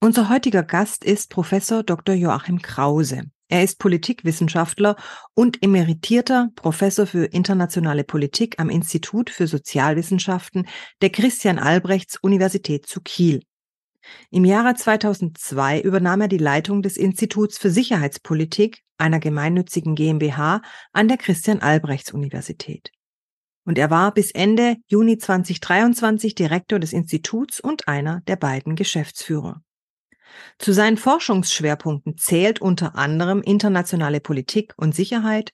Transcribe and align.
Unser 0.00 0.28
heutiger 0.28 0.62
Gast 0.62 1.04
ist 1.04 1.28
Professor 1.28 1.82
Dr. 1.82 2.14
Joachim 2.14 2.62
Krause. 2.62 3.24
Er 3.48 3.64
ist 3.64 3.80
Politikwissenschaftler 3.80 4.94
und 5.34 5.60
emeritierter 5.60 6.50
Professor 6.54 7.04
für 7.04 7.24
internationale 7.24 8.04
Politik 8.04 8.60
am 8.60 8.70
Institut 8.70 9.28
für 9.28 9.48
Sozialwissenschaften 9.48 10.68
der 11.02 11.10
Christian 11.10 11.58
Albrechts 11.58 12.16
Universität 12.22 12.86
zu 12.86 13.00
Kiel. 13.00 13.42
Im 14.30 14.44
Jahre 14.44 14.76
2002 14.76 15.80
übernahm 15.80 16.20
er 16.20 16.28
die 16.28 16.38
Leitung 16.38 16.82
des 16.82 16.96
Instituts 16.96 17.58
für 17.58 17.70
Sicherheitspolitik 17.70 18.82
einer 18.98 19.18
gemeinnützigen 19.18 19.96
GmbH 19.96 20.62
an 20.92 21.08
der 21.08 21.16
Christian 21.16 21.60
Albrechts 21.60 22.12
Universität. 22.12 22.92
Und 23.64 23.78
er 23.78 23.90
war 23.90 24.14
bis 24.14 24.30
Ende 24.30 24.76
Juni 24.86 25.18
2023 25.18 26.36
Direktor 26.36 26.78
des 26.78 26.92
Instituts 26.92 27.58
und 27.58 27.88
einer 27.88 28.20
der 28.28 28.36
beiden 28.36 28.76
Geschäftsführer. 28.76 29.60
Zu 30.58 30.72
seinen 30.72 30.96
Forschungsschwerpunkten 30.96 32.16
zählt 32.16 32.60
unter 32.60 32.96
anderem 32.96 33.42
internationale 33.42 34.20
Politik 34.20 34.74
und 34.76 34.94
Sicherheit, 34.94 35.52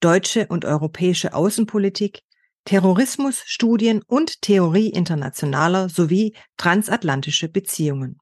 deutsche 0.00 0.46
und 0.46 0.64
europäische 0.64 1.34
Außenpolitik, 1.34 2.22
Terrorismus, 2.64 3.42
Studien 3.46 4.02
und 4.06 4.42
Theorie 4.42 4.90
internationaler 4.90 5.88
sowie 5.88 6.34
transatlantische 6.56 7.48
Beziehungen. 7.48 8.18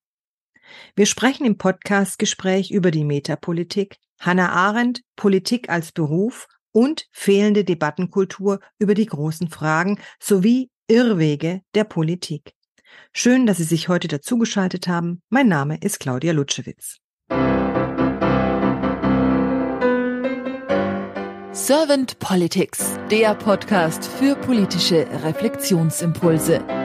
Wir 0.97 1.07
sprechen 1.07 1.47
im 1.47 1.57
Podcast-Gespräch 1.57 2.71
über 2.71 2.91
die 2.91 3.05
Metapolitik, 3.05 3.99
Hannah 4.21 4.53
Arendt, 4.53 5.03
Politik 5.17 5.69
als 5.69 5.93
Beruf 5.93 6.47
und 6.73 7.07
fehlende 7.13 7.65
Debattenkultur 7.65 8.61
über 8.79 8.95
die 8.95 9.07
großen 9.07 9.49
Fragen 9.49 10.01
sowie 10.21 10.71
Irrwege 10.89 11.63
der 11.75 11.85
Politik. 11.85 12.54
Schön, 13.13 13.47
dass 13.47 13.59
Sie 13.59 13.65
sich 13.65 13.89
heute 13.89 14.09
dazugeschaltet 14.09 14.89
haben. 14.89 15.23
Mein 15.29 15.49
Name 15.49 15.79
ist 15.81 16.01
Claudia 16.01 16.33
Lutschewitz. 16.33 16.99
Servant 21.53 22.19
Politics, 22.19 22.99
der 23.11 23.35
Podcast 23.35 24.05
für 24.05 24.35
politische 24.35 25.07
Reflexionsimpulse. 25.23 26.84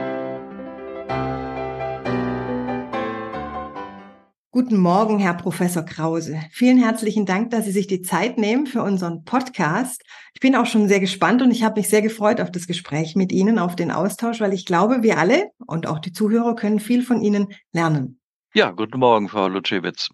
Guten 4.52 4.78
Morgen, 4.78 5.20
Herr 5.20 5.34
Professor 5.34 5.84
Krause. 5.84 6.42
Vielen 6.50 6.78
herzlichen 6.78 7.24
Dank, 7.24 7.50
dass 7.50 7.66
Sie 7.66 7.70
sich 7.70 7.86
die 7.86 8.02
Zeit 8.02 8.36
nehmen 8.36 8.66
für 8.66 8.82
unseren 8.82 9.22
Podcast. 9.22 10.02
Ich 10.34 10.40
bin 10.40 10.56
auch 10.56 10.66
schon 10.66 10.88
sehr 10.88 10.98
gespannt 10.98 11.40
und 11.40 11.52
ich 11.52 11.62
habe 11.62 11.78
mich 11.78 11.88
sehr 11.88 12.02
gefreut 12.02 12.40
auf 12.40 12.50
das 12.50 12.66
Gespräch 12.66 13.14
mit 13.14 13.30
Ihnen, 13.30 13.60
auf 13.60 13.76
den 13.76 13.92
Austausch, 13.92 14.40
weil 14.40 14.52
ich 14.52 14.66
glaube, 14.66 15.04
wir 15.04 15.18
alle 15.18 15.50
und 15.64 15.86
auch 15.86 16.00
die 16.00 16.12
Zuhörer 16.12 16.56
können 16.56 16.80
viel 16.80 17.04
von 17.04 17.20
Ihnen 17.20 17.54
lernen. 17.72 18.18
Ja, 18.52 18.72
guten 18.72 18.98
Morgen, 18.98 19.28
Frau 19.28 19.46
Lutschewitz. 19.46 20.08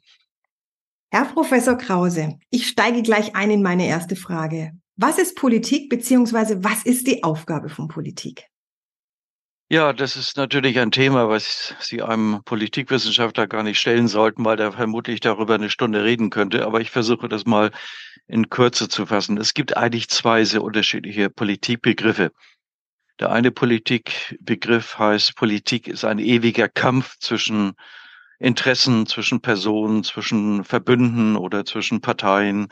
Herr 1.11 1.25
Professor 1.25 1.79
Krause, 1.79 2.39
ich 2.51 2.69
steige 2.69 3.01
gleich 3.01 3.35
ein 3.35 3.51
in 3.51 3.63
meine 3.63 3.87
erste 3.87 4.17
Frage. 4.17 4.73
Was 4.97 5.19
ist 5.19 5.37
Politik 5.37 5.89
beziehungsweise 5.89 6.63
was 6.63 6.85
ist 6.85 7.07
die 7.07 7.25
Aufgabe 7.25 7.71
von 7.71 7.89
Politik? 7.89 8.45
Ja, 9.69 9.93
das 9.93 10.17
ist 10.17 10.37
natürlich 10.37 10.79
ein 10.79 10.93
Thema, 10.93 11.29
was 11.29 11.75
Sie 11.81 12.01
einem 12.01 12.43
Politikwissenschaftler 12.45 13.49
gar 13.49 13.65
nicht 13.65 13.81
stellen 13.81 14.07
sollten, 14.07 14.45
weil 14.45 14.57
der 14.57 14.73
vermutlich 14.73 15.19
darüber 15.21 15.57
eine 15.57 15.71
Stunde 15.71 16.05
reden 16.05 16.31
könnte. 16.31 16.65
Aber 16.65 16.81
ich 16.81 16.91
versuche 16.93 17.29
das 17.29 17.47
mal 17.47 17.73
in 18.29 18.49
Kürze 18.49 18.89
zu 18.89 19.07
fassen. 19.07 19.39
Es 19.39 19.55
gibt 19.55 19.77
eigentlich 19.77 20.09
zwei 20.09 20.45
sehr 20.45 20.63
unterschiedliche 20.63 21.31
Politikbegriffe. 21.31 22.31
Der 23.19 23.33
eine 23.33 23.51
Politikbegriff 23.51 24.99
heißt, 24.99 25.35
Politik 25.35 25.89
ist 25.89 26.05
ein 26.05 26.21
ewiger 26.21 26.69
Kampf 26.69 27.19
zwischen 27.19 27.75
Interessen 28.39 29.07
zwischen 29.07 29.41
Personen, 29.41 30.05
zwischen 30.05 30.63
Verbünden 30.65 31.37
oder 31.37 31.65
zwischen 31.65 32.01
Parteien. 32.01 32.69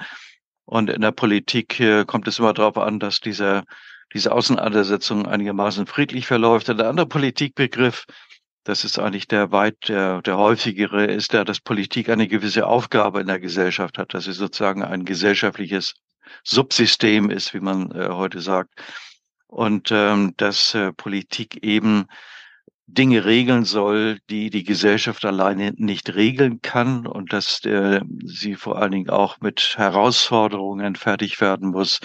Und 0.66 0.90
in 0.90 1.00
der 1.00 1.12
Politik 1.12 1.80
äh, 1.80 2.04
kommt 2.04 2.28
es 2.28 2.38
immer 2.38 2.52
darauf 2.52 2.78
an, 2.78 3.00
dass 3.00 3.20
dieser, 3.20 3.64
diese 4.14 4.32
Außeneinsetzung 4.32 5.26
einigermaßen 5.26 5.86
friedlich 5.86 6.26
verläuft. 6.26 6.68
Und 6.68 6.78
der 6.78 6.88
andere 6.88 7.06
Politikbegriff, 7.06 8.06
das 8.62 8.84
ist 8.84 8.98
eigentlich 8.98 9.28
der 9.28 9.52
weit, 9.52 9.88
der, 9.88 10.22
der 10.22 10.38
häufigere, 10.38 11.04
ist 11.04 11.32
der, 11.32 11.44
dass 11.44 11.60
Politik 11.60 12.08
eine 12.08 12.28
gewisse 12.28 12.66
Aufgabe 12.66 13.20
in 13.20 13.26
der 13.26 13.40
Gesellschaft 13.40 13.98
hat, 13.98 14.14
dass 14.14 14.24
sie 14.24 14.32
sozusagen 14.32 14.82
ein 14.82 15.04
gesellschaftliches 15.04 15.94
Subsystem 16.44 17.28
ist, 17.28 17.52
wie 17.52 17.60
man 17.60 17.90
äh, 17.90 18.08
heute 18.10 18.40
sagt. 18.40 18.72
Und 19.46 19.90
ähm, 19.92 20.32
dass 20.36 20.74
äh, 20.74 20.92
Politik 20.92 21.62
eben 21.62 22.06
Dinge 22.86 23.24
regeln 23.24 23.64
soll, 23.64 24.18
die 24.28 24.50
die 24.50 24.64
Gesellschaft 24.64 25.24
alleine 25.24 25.72
nicht 25.76 26.14
regeln 26.14 26.60
kann 26.60 27.06
und 27.06 27.32
dass 27.32 27.64
äh, 27.64 28.00
sie 28.24 28.54
vor 28.56 28.78
allen 28.78 28.92
Dingen 28.92 29.10
auch 29.10 29.40
mit 29.40 29.74
Herausforderungen 29.76 30.94
fertig 30.94 31.40
werden 31.40 31.70
muss, 31.70 32.00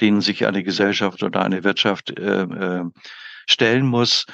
denen 0.00 0.20
sich 0.20 0.46
eine 0.46 0.62
Gesellschaft 0.62 1.22
oder 1.22 1.44
eine 1.44 1.64
Wirtschaft 1.64 2.18
äh, 2.18 2.42
äh, 2.42 2.84
stellen 3.46 3.86
muss 3.86 4.26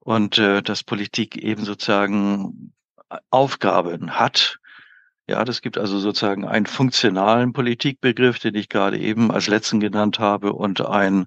und 0.00 0.38
äh, 0.38 0.62
dass 0.62 0.84
Politik 0.84 1.36
eben 1.36 1.64
sozusagen 1.64 2.72
Aufgaben 3.30 4.18
hat. 4.18 4.58
Ja, 5.26 5.44
das 5.44 5.62
gibt 5.62 5.78
also 5.78 5.98
sozusagen 5.98 6.44
einen 6.44 6.66
funktionalen 6.66 7.52
Politikbegriff, 7.52 8.38
den 8.38 8.54
ich 8.54 8.68
gerade 8.68 8.98
eben 8.98 9.30
als 9.30 9.46
letzten 9.46 9.80
genannt 9.80 10.18
habe 10.18 10.52
und 10.52 10.80
ein 10.84 11.26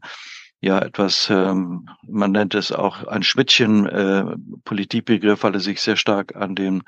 ja 0.59 0.80
etwas, 0.80 1.30
ähm, 1.30 1.88
man 2.08 2.31
nennt 2.31 2.56
es 2.56 2.72
auch 2.72 3.04
ein 3.06 3.24
Schmidtchen 3.24 3.86
äh, 3.88 4.25
Politikbegriff, 4.64 5.44
weil 5.44 5.54
er 5.54 5.59
sich 5.59 5.81
sehr 5.81 5.98
stark 5.98 6.36
an 6.36 6.56
den 6.56 6.84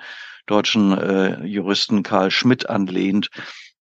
deutschen 0.48 0.98
äh, 0.98 1.46
Juristen 1.46 2.02
Karl 2.04 2.31
Schmidt 2.31 2.70
anlehnt, 2.70 3.30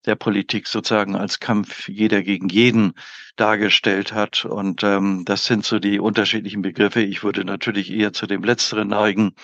der 0.09 0.15
Politik 0.15 0.67
sozusagen 0.67 1.15
als 1.15 1.39
Kampf 1.39 1.87
jeder 1.87 2.23
gegen 2.23 2.49
jeden 2.49 2.93
dargestellt 3.35 4.11
hat. 4.11 4.43
Und 4.43 4.83
ähm, 4.83 5.23
das 5.23 5.45
sind 5.45 5.63
so 5.63 5.77
die 5.77 5.99
unterschiedlichen 5.99 6.63
Begriffe. 6.63 7.01
Ich 7.01 7.23
würde 7.23 7.45
natürlich 7.45 7.91
eher 7.91 8.11
zu 8.11 8.25
dem 8.25 8.43
Letzteren 8.43 8.87
neigen. 8.87 9.35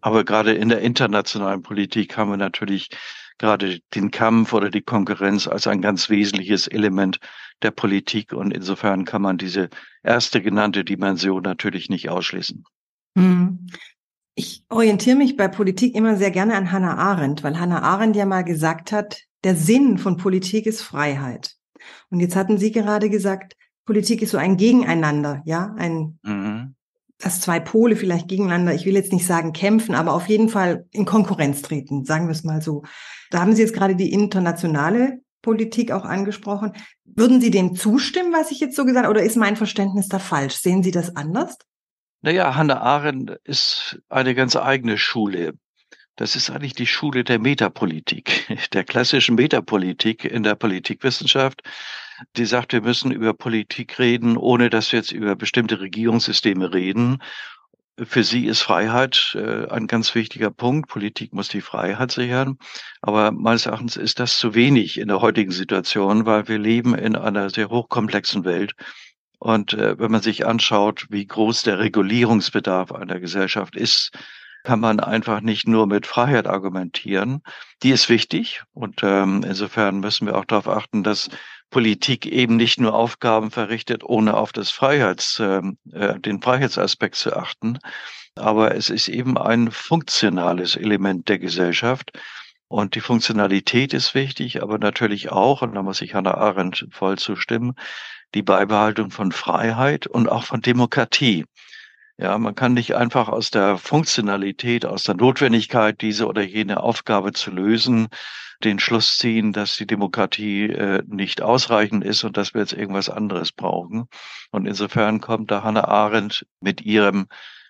Aber 0.00 0.24
gerade 0.24 0.54
in 0.54 0.70
der 0.70 0.80
internationalen 0.80 1.62
Politik 1.62 2.16
haben 2.16 2.30
wir 2.30 2.38
natürlich 2.38 2.88
gerade 3.36 3.80
den 3.94 4.10
Kampf 4.10 4.54
oder 4.54 4.70
die 4.70 4.82
Konkurrenz 4.82 5.46
als 5.46 5.66
ein 5.66 5.82
ganz 5.82 6.08
wesentliches 6.08 6.66
Element 6.66 7.18
der 7.60 7.70
Politik. 7.70 8.32
Und 8.32 8.52
insofern 8.52 9.04
kann 9.04 9.20
man 9.20 9.36
diese 9.36 9.68
erste 10.02 10.40
genannte 10.40 10.82
Dimension 10.82 11.42
natürlich 11.42 11.90
nicht 11.90 12.08
ausschließen. 12.08 12.64
Hm. 13.18 13.66
Ich 14.34 14.64
orientiere 14.70 15.16
mich 15.16 15.36
bei 15.36 15.46
Politik 15.46 15.94
immer 15.94 16.16
sehr 16.16 16.30
gerne 16.30 16.56
an 16.56 16.72
Hannah 16.72 16.96
Arendt, 16.96 17.44
weil 17.44 17.60
Hannah 17.60 17.82
Arendt 17.82 18.16
ja 18.16 18.24
mal 18.24 18.42
gesagt 18.42 18.90
hat, 18.90 19.20
der 19.44 19.54
Sinn 19.54 19.98
von 19.98 20.16
Politik 20.16 20.66
ist 20.66 20.82
Freiheit. 20.82 21.54
Und 22.10 22.20
jetzt 22.20 22.36
hatten 22.36 22.58
Sie 22.58 22.72
gerade 22.72 23.10
gesagt, 23.10 23.54
Politik 23.84 24.22
ist 24.22 24.30
so 24.30 24.38
ein 24.38 24.56
Gegeneinander, 24.56 25.42
ja, 25.44 25.74
ein, 25.76 26.18
mhm. 26.22 26.74
dass 27.18 27.40
zwei 27.40 27.60
Pole 27.60 27.96
vielleicht 27.96 28.28
gegeneinander, 28.28 28.74
ich 28.74 28.86
will 28.86 28.94
jetzt 28.94 29.12
nicht 29.12 29.26
sagen 29.26 29.52
kämpfen, 29.52 29.94
aber 29.94 30.14
auf 30.14 30.28
jeden 30.28 30.48
Fall 30.48 30.86
in 30.90 31.04
Konkurrenz 31.04 31.60
treten, 31.60 32.04
sagen 32.04 32.26
wir 32.26 32.32
es 32.32 32.44
mal 32.44 32.62
so. 32.62 32.82
Da 33.30 33.40
haben 33.40 33.54
Sie 33.54 33.62
jetzt 33.62 33.74
gerade 33.74 33.94
die 33.94 34.12
internationale 34.12 35.20
Politik 35.42 35.92
auch 35.92 36.04
angesprochen. 36.04 36.72
Würden 37.04 37.42
Sie 37.42 37.50
dem 37.50 37.74
zustimmen, 37.76 38.32
was 38.32 38.50
ich 38.50 38.60
jetzt 38.60 38.76
so 38.76 38.86
gesagt 38.86 39.04
habe, 39.04 39.14
oder 39.14 39.24
ist 39.24 39.36
mein 39.36 39.56
Verständnis 39.56 40.08
da 40.08 40.18
falsch? 40.18 40.54
Sehen 40.54 40.82
Sie 40.82 40.90
das 40.90 41.14
anders? 41.14 41.58
Naja, 42.22 42.56
Hannah 42.56 42.80
Arendt 42.80 43.38
ist 43.44 44.00
eine 44.08 44.34
ganz 44.34 44.56
eigene 44.56 44.96
Schule. 44.96 45.52
Das 46.16 46.36
ist 46.36 46.50
eigentlich 46.50 46.74
die 46.74 46.86
Schule 46.86 47.24
der 47.24 47.38
Metapolitik, 47.38 48.46
der 48.72 48.84
klassischen 48.84 49.34
Metapolitik 49.34 50.24
in 50.24 50.42
der 50.42 50.54
Politikwissenschaft. 50.54 51.62
Die 52.36 52.46
sagt, 52.46 52.72
wir 52.72 52.80
müssen 52.80 53.10
über 53.10 53.34
Politik 53.34 53.98
reden, 53.98 54.36
ohne 54.36 54.70
dass 54.70 54.92
wir 54.92 55.00
jetzt 55.00 55.10
über 55.10 55.34
bestimmte 55.34 55.80
Regierungssysteme 55.80 56.72
reden 56.72 57.20
für 58.02 58.24
sie 58.24 58.46
ist 58.46 58.62
Freiheit 58.62 59.36
äh, 59.38 59.68
ein 59.68 59.86
ganz 59.86 60.14
wichtiger 60.14 60.50
Punkt. 60.50 60.88
Politik 60.88 61.32
muss 61.32 61.48
die 61.48 61.60
Freiheit 61.60 62.10
sichern. 62.10 62.58
Aber 63.00 63.30
meines 63.30 63.66
Erachtens 63.66 63.96
ist 63.96 64.18
das 64.18 64.38
zu 64.38 64.54
wenig 64.54 64.98
in 64.98 65.08
der 65.08 65.20
heutigen 65.20 65.52
Situation, 65.52 66.26
weil 66.26 66.48
wir 66.48 66.58
leben 66.58 66.94
in 66.94 67.16
einer 67.16 67.50
sehr 67.50 67.70
hochkomplexen 67.70 68.44
Welt. 68.44 68.72
Und 69.38 69.74
äh, 69.74 69.98
wenn 69.98 70.10
man 70.10 70.22
sich 70.22 70.46
anschaut, 70.46 71.06
wie 71.10 71.26
groß 71.26 71.62
der 71.62 71.78
Regulierungsbedarf 71.78 72.92
einer 72.92 73.20
Gesellschaft 73.20 73.76
ist, 73.76 74.10
kann 74.64 74.80
man 74.80 74.98
einfach 74.98 75.40
nicht 75.40 75.68
nur 75.68 75.86
mit 75.86 76.06
Freiheit 76.06 76.46
argumentieren. 76.46 77.42
Die 77.82 77.90
ist 77.90 78.08
wichtig 78.08 78.62
und 78.72 79.02
ähm, 79.02 79.44
insofern 79.46 80.00
müssen 80.00 80.26
wir 80.26 80.36
auch 80.36 80.46
darauf 80.46 80.68
achten, 80.68 81.04
dass 81.04 81.28
Politik 81.70 82.26
eben 82.26 82.56
nicht 82.56 82.80
nur 82.80 82.94
Aufgaben 82.94 83.50
verrichtet, 83.50 84.02
ohne 84.04 84.36
auf 84.36 84.52
das 84.52 84.70
Freiheits, 84.70 85.38
ähm, 85.40 85.78
äh, 85.92 86.18
den 86.18 86.40
Freiheitsaspekt 86.40 87.16
zu 87.16 87.36
achten. 87.36 87.78
Aber 88.36 88.74
es 88.74 88.90
ist 88.90 89.08
eben 89.08 89.38
ein 89.38 89.70
funktionales 89.70 90.76
Element 90.76 91.28
der 91.28 91.38
Gesellschaft. 91.38 92.12
Und 92.68 92.94
die 92.94 93.00
Funktionalität 93.00 93.92
ist 93.92 94.14
wichtig, 94.14 94.62
aber 94.62 94.78
natürlich 94.78 95.30
auch, 95.30 95.62
und 95.62 95.74
da 95.74 95.82
muss 95.82 96.00
ich 96.00 96.14
Hannah 96.14 96.34
Arendt 96.34 96.88
voll 96.90 97.18
zustimmen, 97.18 97.74
die 98.34 98.42
Beibehaltung 98.42 99.10
von 99.10 99.30
Freiheit 99.30 100.06
und 100.06 100.28
auch 100.28 100.44
von 100.44 100.60
Demokratie. 100.60 101.44
Ja, 102.16 102.38
man 102.38 102.54
kann 102.54 102.74
nicht 102.74 102.94
einfach 102.94 103.28
aus 103.28 103.50
der 103.50 103.76
Funktionalität, 103.76 104.86
aus 104.86 105.02
der 105.02 105.16
Notwendigkeit, 105.16 106.00
diese 106.00 106.26
oder 106.26 106.42
jene 106.42 106.80
Aufgabe 106.80 107.32
zu 107.32 107.50
lösen, 107.50 108.06
den 108.62 108.78
Schluss 108.78 109.18
ziehen, 109.18 109.52
dass 109.52 109.76
die 109.76 109.86
Demokratie 109.86 110.66
äh, 110.66 111.02
nicht 111.06 111.42
ausreichend 111.42 112.04
ist 112.04 112.22
und 112.22 112.36
dass 112.36 112.54
wir 112.54 112.60
jetzt 112.60 112.72
irgendwas 112.72 113.10
anderes 113.10 113.50
brauchen. 113.50 114.06
Und 114.52 114.66
insofern 114.66 115.20
kommt 115.20 115.50
da 115.50 115.64
Hannah 115.64 115.88
Arendt 115.88 116.46
mit 116.60 116.82
ihrem 116.82 117.26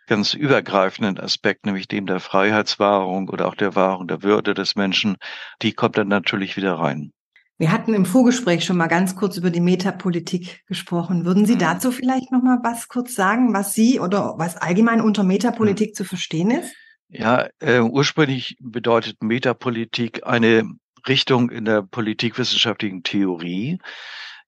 ganz 0.07 0.35
übergreifenden 0.35 1.19
Aspekt, 1.19 1.65
nämlich 1.65 1.89
dem 1.89 2.05
der 2.05 2.21
Freiheitswahrung 2.21 3.31
oder 3.31 3.49
auch 3.49 3.55
der 3.55 3.75
Wahrung 3.75 4.07
der 4.09 4.23
Würde 4.23 4.53
des 4.53 4.77
Menschen, 4.77 5.17
die 5.63 5.73
kommt 5.73 5.97
dann 5.97 6.09
natürlich 6.09 6.59
wieder 6.59 6.75
rein. 6.75 7.13
Wir 7.57 7.71
hatten 7.71 7.95
im 7.95 8.05
Vorgespräch 8.05 8.65
schon 8.65 8.77
mal 8.77 8.89
ganz 8.89 9.15
kurz 9.15 9.37
über 9.37 9.51
die 9.51 9.61
Metapolitik 9.61 10.65
gesprochen. 10.67 11.25
Würden 11.25 11.47
Sie 11.47 11.55
mhm. 11.55 11.61
dazu 11.61 11.93
vielleicht 11.93 12.33
noch 12.33 12.43
mal 12.43 12.59
was 12.65 12.89
kurz 12.89 13.15
sagen, 13.15 13.55
was 13.55 13.75
Sie 13.75 14.01
oder 14.01 14.35
was 14.39 14.57
allgemein 14.57 15.01
unter 15.01 15.23
Metapolitik 15.23 15.91
mhm. 15.91 15.95
zu 15.95 16.05
verstehen 16.05 16.51
ist? 16.51 16.75
Ja, 17.09 17.49
äh, 17.61 17.81
ursprünglich 17.81 18.57
bedeutet 18.61 19.23
Metapolitik 19.23 20.27
eine 20.27 20.65
Richtung 21.07 21.51
in 21.51 21.65
der 21.65 21.83
politikwissenschaftlichen 21.83 23.05
Theorie, 23.05 23.79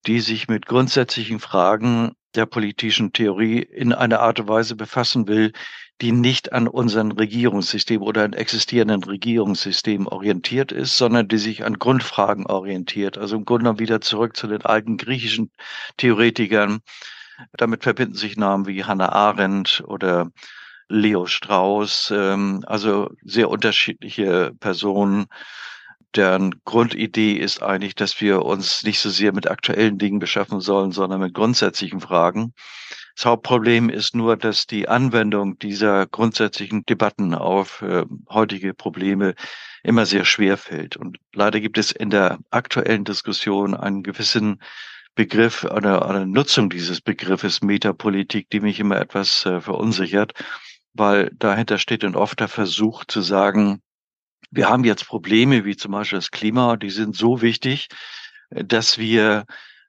die 0.06 0.20
sich 0.20 0.48
mit 0.48 0.66
grundsätzlichen 0.66 1.38
Fragen 1.38 2.12
der 2.34 2.46
politischen 2.46 3.12
Theorie 3.12 3.60
in 3.60 3.92
einer 3.92 4.20
Art 4.20 4.40
und 4.40 4.48
Weise 4.48 4.74
befassen 4.74 5.28
will, 5.28 5.52
die 6.02 6.12
nicht 6.12 6.52
an 6.52 6.68
unseren 6.68 7.12
Regierungssystem 7.12 8.02
oder 8.02 8.24
an 8.24 8.34
existierenden 8.34 9.02
Regierungssystemen 9.02 10.06
orientiert 10.06 10.72
ist, 10.72 10.96
sondern 10.96 11.28
die 11.28 11.38
sich 11.38 11.64
an 11.64 11.78
Grundfragen 11.78 12.46
orientiert. 12.46 13.16
Also 13.16 13.36
im 13.36 13.44
Grunde 13.44 13.64
genommen 13.64 13.78
wieder 13.78 14.00
zurück 14.00 14.36
zu 14.36 14.46
den 14.46 14.62
alten 14.62 14.98
griechischen 14.98 15.50
Theoretikern. 15.96 16.80
Damit 17.56 17.82
verbinden 17.82 18.14
sich 18.14 18.36
Namen 18.36 18.66
wie 18.66 18.84
Hannah 18.84 19.12
Arendt 19.12 19.82
oder 19.86 20.30
Leo 20.88 21.26
Strauss, 21.26 22.12
ähm, 22.14 22.62
also 22.66 23.10
sehr 23.22 23.50
unterschiedliche 23.50 24.52
Personen, 24.60 25.26
deren 26.14 26.62
Grundidee 26.64 27.34
ist 27.34 27.62
eigentlich, 27.62 27.94
dass 27.94 28.20
wir 28.20 28.44
uns 28.44 28.82
nicht 28.84 29.00
so 29.00 29.10
sehr 29.10 29.32
mit 29.32 29.50
aktuellen 29.50 29.98
Dingen 29.98 30.18
beschaffen 30.18 30.60
sollen, 30.60 30.92
sondern 30.92 31.20
mit 31.20 31.34
grundsätzlichen 31.34 32.00
Fragen. 32.00 32.54
Das 33.16 33.24
Hauptproblem 33.24 33.88
ist 33.88 34.14
nur, 34.14 34.36
dass 34.36 34.66
die 34.66 34.88
Anwendung 34.88 35.58
dieser 35.58 36.06
grundsätzlichen 36.06 36.84
Debatten 36.84 37.34
auf 37.34 37.80
äh, 37.80 38.04
heutige 38.28 38.74
Probleme 38.74 39.34
immer 39.82 40.04
sehr 40.04 40.26
schwer 40.26 40.58
fällt. 40.58 40.98
Und 40.98 41.16
leider 41.32 41.60
gibt 41.60 41.78
es 41.78 41.92
in 41.92 42.10
der 42.10 42.38
aktuellen 42.50 43.04
Diskussion 43.04 43.74
einen 43.74 44.02
gewissen 44.02 44.60
Begriff 45.14 45.64
oder 45.64 46.06
eine 46.06 46.26
Nutzung 46.26 46.68
dieses 46.68 47.00
Begriffes 47.00 47.62
Metapolitik, 47.62 48.50
die 48.50 48.60
mich 48.60 48.80
immer 48.80 49.00
etwas 49.00 49.46
äh, 49.46 49.62
verunsichert, 49.62 50.34
weil 50.92 51.30
dahinter 51.38 51.78
steht 51.78 52.04
ein 52.04 52.16
oft 52.16 52.38
der 52.38 52.48
Versuch 52.48 53.06
zu 53.06 53.22
sagen, 53.22 53.80
wir 54.50 54.68
haben 54.68 54.84
jetzt 54.84 55.06
Probleme 55.06 55.64
wie 55.64 55.76
zum 55.76 55.92
Beispiel 55.92 56.18
das 56.18 56.30
Klima, 56.30 56.76
die 56.76 56.90
sind 56.90 57.16
so 57.16 57.40
wichtig, 57.40 57.88
äh, 58.50 58.62
dass 58.62 58.98
wir 58.98 59.46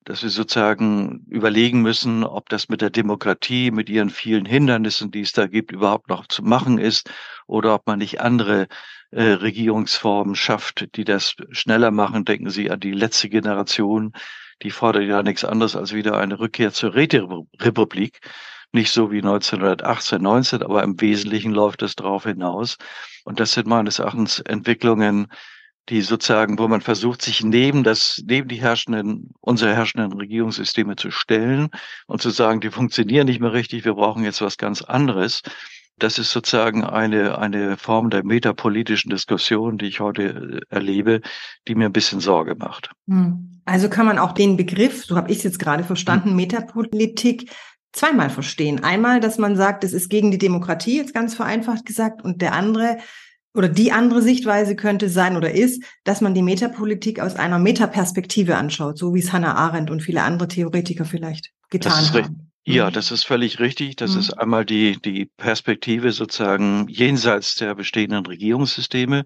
dass 0.07 0.23
wir 0.23 0.29
sozusagen 0.29 1.25
überlegen 1.27 1.81
müssen, 1.81 2.23
ob 2.23 2.47
das 2.47 2.69
mit 2.69 2.79
der 2.79 2.89
Demokratie, 2.89 3.71
mit 3.71 3.89
ihren 3.89 4.09
vielen 4.09 4.45
Hindernissen, 4.45 5.11
die 5.11 5.19
es 5.19 5.33
da 5.33 5.47
gibt, 5.47 5.73
überhaupt 5.73 6.07
noch 6.07 6.27
zu 6.27 6.43
machen 6.43 6.77
ist 6.77 7.11
oder 7.45 7.75
ob 7.75 7.87
man 7.87 7.99
nicht 7.99 8.21
andere 8.21 8.67
äh, 9.11 9.21
Regierungsformen 9.21 10.35
schafft, 10.35 10.95
die 10.95 11.03
das 11.03 11.35
schneller 11.51 11.91
machen. 11.91 12.23
Denken 12.23 12.49
Sie 12.49 12.71
an 12.71 12.79
die 12.79 12.93
letzte 12.93 13.27
Generation, 13.27 14.13
die 14.63 14.71
fordert 14.71 15.03
ja 15.03 15.23
nichts 15.23 15.43
anderes 15.43 15.75
als 15.75 15.93
wieder 15.93 16.17
eine 16.17 16.39
Rückkehr 16.39 16.71
zur 16.71 16.95
Räterepublik. 16.95 18.21
Nicht 18.71 18.93
so 18.93 19.11
wie 19.11 19.17
1918, 19.17 20.21
19, 20.21 20.63
aber 20.63 20.83
im 20.83 21.01
Wesentlichen 21.01 21.51
läuft 21.51 21.81
es 21.81 21.97
darauf 21.97 22.23
hinaus. 22.23 22.77
Und 23.25 23.41
das 23.41 23.51
sind 23.51 23.67
meines 23.67 23.99
Erachtens 23.99 24.39
Entwicklungen, 24.39 25.27
die 25.89 26.01
sozusagen, 26.01 26.59
wo 26.59 26.67
man 26.67 26.81
versucht, 26.81 27.21
sich 27.21 27.43
neben 27.43 27.83
das, 27.83 28.21
neben 28.25 28.47
die 28.47 28.61
herrschenden, 28.61 29.31
unsere 29.39 29.73
herrschenden 29.73 30.13
Regierungssysteme 30.13 30.95
zu 30.95 31.11
stellen 31.11 31.69
und 32.07 32.21
zu 32.21 32.29
sagen, 32.29 32.59
die 32.59 32.71
funktionieren 32.71 33.27
nicht 33.27 33.39
mehr 33.39 33.53
richtig, 33.53 33.85
wir 33.85 33.93
brauchen 33.93 34.23
jetzt 34.23 34.41
was 34.41 34.57
ganz 34.57 34.81
anderes. 34.81 35.41
Das 35.99 36.19
ist 36.19 36.31
sozusagen 36.31 36.83
eine, 36.83 37.39
eine 37.39 37.77
Form 37.77 38.09
der 38.09 38.23
metapolitischen 38.23 39.09
Diskussion, 39.09 39.77
die 39.77 39.87
ich 39.87 39.99
heute 39.99 40.61
äh, 40.69 40.75
erlebe, 40.75 41.21
die 41.67 41.75
mir 41.75 41.85
ein 41.85 41.93
bisschen 41.93 42.19
Sorge 42.19 42.55
macht. 42.55 42.91
Hm. 43.07 43.61
Also 43.65 43.89
kann 43.89 44.05
man 44.05 44.19
auch 44.19 44.33
den 44.33 44.57
Begriff, 44.57 45.05
so 45.05 45.15
habe 45.15 45.31
ich 45.31 45.37
es 45.37 45.43
jetzt 45.43 45.59
gerade 45.59 45.83
verstanden, 45.83 46.29
hm. 46.29 46.35
Metapolitik 46.35 47.49
zweimal 47.93 48.29
verstehen. 48.29 48.83
Einmal, 48.83 49.19
dass 49.19 49.37
man 49.37 49.55
sagt, 49.55 49.83
es 49.83 49.93
ist 49.93 50.09
gegen 50.09 50.29
die 50.29 50.37
Demokratie, 50.37 50.97
jetzt 50.97 51.13
ganz 51.13 51.33
vereinfacht 51.33 51.85
gesagt, 51.85 52.21
und 52.21 52.41
der 52.41 52.53
andere, 52.53 52.97
oder 53.57 53.69
die 53.69 53.91
andere 53.91 54.21
Sichtweise 54.21 54.75
könnte 54.75 55.09
sein 55.09 55.35
oder 55.35 55.51
ist, 55.51 55.83
dass 56.03 56.21
man 56.21 56.35
die 56.35 56.43
Metapolitik 56.43 57.19
aus 57.19 57.35
einer 57.35 57.57
Metaperspektive 57.57 58.55
anschaut, 58.55 58.99
so 58.99 59.15
wie 59.15 59.19
es 59.19 59.33
Hannah 59.33 59.55
Arendt 59.55 59.89
und 59.89 60.01
viele 60.01 60.21
andere 60.21 60.47
Theoretiker 60.47 61.05
vielleicht 61.05 61.51
getan 61.71 61.91
haben. 62.13 62.51
Ja, 62.65 62.89
mhm. 62.89 62.93
das 62.93 63.11
ist 63.11 63.25
völlig 63.25 63.59
richtig. 63.59 63.95
Das 63.95 64.13
mhm. 64.13 64.19
ist 64.19 64.33
einmal 64.33 64.63
die, 64.63 65.01
die 65.01 65.25
Perspektive 65.37 66.11
sozusagen 66.11 66.87
jenseits 66.87 67.55
der 67.55 67.73
bestehenden 67.73 68.25
Regierungssysteme. 68.25 69.23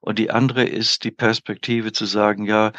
Und 0.00 0.18
die 0.18 0.30
andere 0.30 0.64
ist 0.64 1.02
die 1.02 1.10
Perspektive 1.10 1.92
zu 1.92 2.06
sagen, 2.06 2.44
ja, 2.44 2.72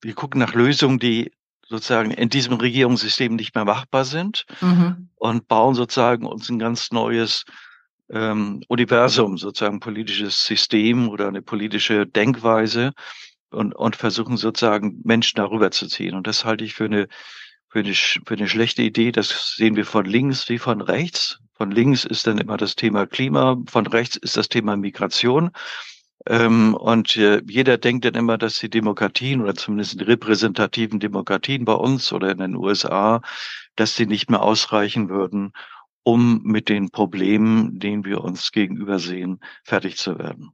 wir 0.00 0.14
gucken 0.14 0.40
nach 0.40 0.54
Lösungen, 0.54 0.98
die 0.98 1.32
sozusagen 1.68 2.12
in 2.12 2.28
diesem 2.28 2.54
Regierungssystem 2.54 3.34
nicht 3.34 3.54
mehr 3.54 3.64
machbar 3.64 4.04
sind 4.04 4.46
mhm. 4.60 5.10
und 5.16 5.48
bauen 5.48 5.74
sozusagen 5.74 6.24
uns 6.26 6.48
ein 6.48 6.58
ganz 6.58 6.92
neues 6.92 7.44
ähm, 8.10 8.62
Universum, 8.68 9.38
sozusagen 9.38 9.80
politisches 9.80 10.44
System 10.44 11.08
oder 11.08 11.28
eine 11.28 11.42
politische 11.42 12.06
Denkweise 12.06 12.92
und, 13.50 13.74
und 13.74 13.96
versuchen 13.96 14.36
sozusagen 14.36 15.00
Menschen 15.04 15.36
darüber 15.36 15.70
zu 15.70 15.86
ziehen. 15.88 16.14
Und 16.14 16.26
das 16.26 16.44
halte 16.44 16.64
ich 16.64 16.74
für 16.74 16.84
eine, 16.84 17.08
für 17.68 17.80
eine, 17.80 17.94
für 17.94 18.34
eine 18.34 18.48
schlechte 18.48 18.82
Idee. 18.82 19.12
Das 19.12 19.54
sehen 19.56 19.76
wir 19.76 19.86
von 19.86 20.04
links 20.04 20.48
wie 20.48 20.58
von 20.58 20.80
rechts. 20.80 21.38
Von 21.54 21.70
links 21.70 22.04
ist 22.04 22.26
dann 22.26 22.38
immer 22.38 22.56
das 22.56 22.76
Thema 22.76 23.06
Klima, 23.06 23.56
von 23.66 23.86
rechts 23.86 24.16
ist 24.16 24.36
das 24.36 24.48
Thema 24.48 24.76
Migration. 24.76 25.50
Ähm, 26.26 26.74
und 26.74 27.16
äh, 27.16 27.40
jeder 27.46 27.78
denkt 27.78 28.04
dann 28.04 28.14
immer, 28.14 28.36
dass 28.36 28.58
die 28.58 28.68
Demokratien 28.70 29.40
oder 29.40 29.54
zumindest 29.54 30.00
die 30.00 30.04
repräsentativen 30.04 31.00
Demokratien 31.00 31.64
bei 31.64 31.74
uns 31.74 32.12
oder 32.12 32.30
in 32.30 32.38
den 32.38 32.56
USA, 32.56 33.22
dass 33.76 33.94
die 33.94 34.06
nicht 34.06 34.28
mehr 34.28 34.42
ausreichen 34.42 35.08
würden, 35.08 35.52
um 36.06 36.40
mit 36.44 36.68
den 36.68 36.90
Problemen, 36.90 37.80
denen 37.80 38.04
wir 38.04 38.22
uns 38.22 38.52
gegenüber 38.52 39.00
sehen, 39.00 39.40
fertig 39.64 39.96
zu 39.96 40.20
werden. 40.20 40.52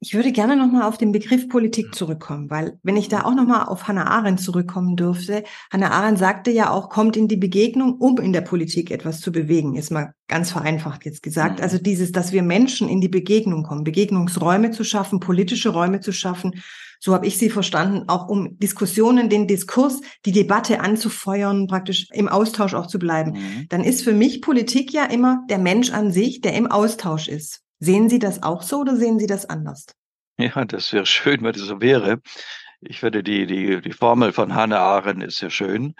Ich 0.00 0.14
würde 0.14 0.30
gerne 0.30 0.56
nochmal 0.56 0.82
auf 0.82 0.96
den 0.96 1.10
Begriff 1.10 1.48
Politik 1.48 1.94
zurückkommen, 1.94 2.50
weil 2.50 2.78
wenn 2.82 2.96
ich 2.96 3.08
da 3.08 3.24
auch 3.24 3.34
nochmal 3.34 3.66
auf 3.66 3.88
Hannah 3.88 4.06
Arendt 4.06 4.40
zurückkommen 4.40 4.96
dürfte, 4.96 5.42
Hannah 5.72 5.90
Arendt 5.90 6.18
sagte 6.18 6.52
ja 6.52 6.70
auch, 6.70 6.88
kommt 6.88 7.16
in 7.16 7.26
die 7.26 7.36
Begegnung, 7.36 7.94
um 7.94 8.18
in 8.18 8.32
der 8.32 8.42
Politik 8.42 8.92
etwas 8.92 9.20
zu 9.20 9.32
bewegen, 9.32 9.74
ist 9.74 9.90
mal 9.90 10.12
ganz 10.28 10.52
vereinfacht 10.52 11.04
jetzt 11.04 11.22
gesagt. 11.22 11.58
Mhm. 11.58 11.64
Also 11.64 11.78
dieses, 11.78 12.12
dass 12.12 12.32
wir 12.32 12.42
Menschen 12.42 12.88
in 12.88 13.00
die 13.00 13.08
Begegnung 13.08 13.64
kommen, 13.64 13.82
Begegnungsräume 13.82 14.70
zu 14.70 14.84
schaffen, 14.84 15.18
politische 15.18 15.70
Räume 15.70 16.00
zu 16.00 16.12
schaffen, 16.12 16.62
so 17.00 17.14
habe 17.14 17.26
ich 17.26 17.38
sie 17.38 17.50
verstanden, 17.50 18.08
auch 18.08 18.28
um 18.28 18.58
Diskussionen, 18.58 19.28
den 19.28 19.46
Diskurs, 19.46 20.00
die 20.24 20.32
Debatte 20.32 20.80
anzufeuern, 20.80 21.66
praktisch 21.66 22.08
im 22.12 22.28
Austausch 22.28 22.74
auch 22.74 22.86
zu 22.86 22.98
bleiben. 22.98 23.32
Mhm. 23.32 23.66
Dann 23.68 23.84
ist 23.84 24.02
für 24.02 24.14
mich 24.14 24.42
Politik 24.42 24.92
ja 24.92 25.04
immer 25.04 25.44
der 25.48 25.58
Mensch 25.58 25.92
an 25.92 26.12
sich, 26.12 26.40
der 26.40 26.54
im 26.54 26.66
Austausch 26.66 27.28
ist. 27.28 27.62
Sehen 27.80 28.08
Sie 28.08 28.18
das 28.18 28.42
auch 28.42 28.62
so 28.62 28.80
oder 28.80 28.96
sehen 28.96 29.18
Sie 29.18 29.26
das 29.26 29.46
anders? 29.46 29.86
Ja, 30.38 30.64
das 30.64 30.92
wäre 30.92 31.06
schön, 31.06 31.42
wenn 31.42 31.52
das 31.52 31.62
so 31.62 31.80
wäre. 31.80 32.20
Ich 32.80 33.00
finde, 33.00 33.22
die, 33.22 33.46
die, 33.46 33.80
die 33.80 33.92
Formel 33.92 34.32
von 34.32 34.54
Hannah 34.54 34.78
Arendt 34.78 35.24
ist 35.24 35.38
sehr 35.38 35.50
schön. 35.50 35.94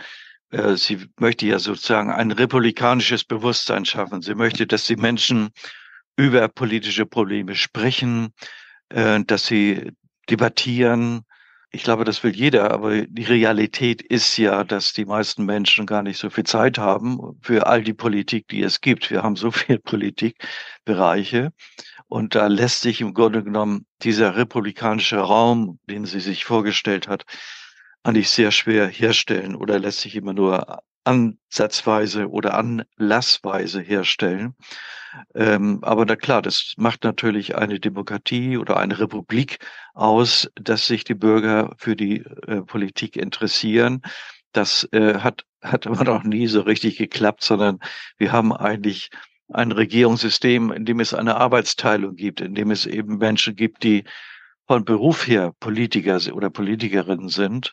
Äh, 0.50 0.76
sie 0.76 1.06
möchte 1.18 1.46
ja 1.46 1.58
sozusagen 1.58 2.10
ein 2.10 2.30
republikanisches 2.30 3.24
Bewusstsein 3.24 3.84
schaffen. 3.84 4.22
Sie 4.22 4.34
möchte, 4.34 4.66
dass 4.66 4.86
die 4.86 4.96
Menschen 4.96 5.50
über 6.16 6.48
politische 6.48 7.06
Probleme 7.06 7.54
sprechen, 7.54 8.32
äh, 8.90 9.20
dass 9.24 9.46
sie 9.46 9.92
debattieren. 10.30 11.22
Ich 11.70 11.82
glaube, 11.82 12.04
das 12.04 12.24
will 12.24 12.34
jeder, 12.34 12.70
aber 12.70 13.02
die 13.06 13.24
Realität 13.24 14.00
ist 14.00 14.38
ja, 14.38 14.64
dass 14.64 14.94
die 14.94 15.04
meisten 15.04 15.44
Menschen 15.44 15.84
gar 15.84 16.02
nicht 16.02 16.18
so 16.18 16.30
viel 16.30 16.44
Zeit 16.44 16.78
haben 16.78 17.38
für 17.42 17.66
all 17.66 17.82
die 17.82 17.92
Politik, 17.92 18.48
die 18.48 18.62
es 18.62 18.80
gibt. 18.80 19.10
Wir 19.10 19.22
haben 19.22 19.36
so 19.36 19.50
viele 19.50 19.78
Politikbereiche 19.84 21.52
und 22.06 22.34
da 22.34 22.46
lässt 22.46 22.80
sich 22.80 23.02
im 23.02 23.12
Grunde 23.12 23.44
genommen 23.44 23.84
dieser 24.02 24.36
republikanische 24.36 25.18
Raum, 25.18 25.78
den 25.90 26.06
sie 26.06 26.20
sich 26.20 26.46
vorgestellt 26.46 27.06
hat, 27.06 27.24
eigentlich 28.02 28.30
sehr 28.30 28.50
schwer 28.50 28.88
herstellen 28.88 29.54
oder 29.54 29.78
lässt 29.78 30.00
sich 30.00 30.16
immer 30.16 30.32
nur 30.32 30.80
ansatzweise 31.08 32.28
oder 32.28 32.54
anlassweise 32.54 33.80
herstellen. 33.80 34.54
Ähm, 35.34 35.78
aber 35.82 36.04
na 36.04 36.16
klar, 36.16 36.42
das 36.42 36.74
macht 36.76 37.02
natürlich 37.02 37.56
eine 37.56 37.80
Demokratie 37.80 38.58
oder 38.58 38.76
eine 38.76 38.98
Republik 38.98 39.58
aus, 39.94 40.50
dass 40.54 40.86
sich 40.86 41.04
die 41.04 41.14
Bürger 41.14 41.74
für 41.78 41.96
die 41.96 42.18
äh, 42.46 42.62
Politik 42.62 43.16
interessieren. 43.16 44.02
Das 44.52 44.86
äh, 44.92 45.14
hat, 45.20 45.44
hat 45.62 45.86
aber 45.86 46.04
noch 46.04 46.24
nie 46.24 46.46
so 46.46 46.60
richtig 46.60 46.98
geklappt, 46.98 47.42
sondern 47.42 47.78
wir 48.18 48.32
haben 48.32 48.52
eigentlich 48.52 49.10
ein 49.50 49.72
Regierungssystem, 49.72 50.70
in 50.72 50.84
dem 50.84 51.00
es 51.00 51.14
eine 51.14 51.36
Arbeitsteilung 51.36 52.16
gibt, 52.16 52.42
in 52.42 52.54
dem 52.54 52.70
es 52.70 52.84
eben 52.84 53.16
Menschen 53.16 53.56
gibt, 53.56 53.82
die 53.82 54.04
von 54.66 54.84
Beruf 54.84 55.26
her 55.26 55.54
Politiker 55.58 56.20
oder 56.34 56.50
Politikerinnen 56.50 57.30
sind. 57.30 57.72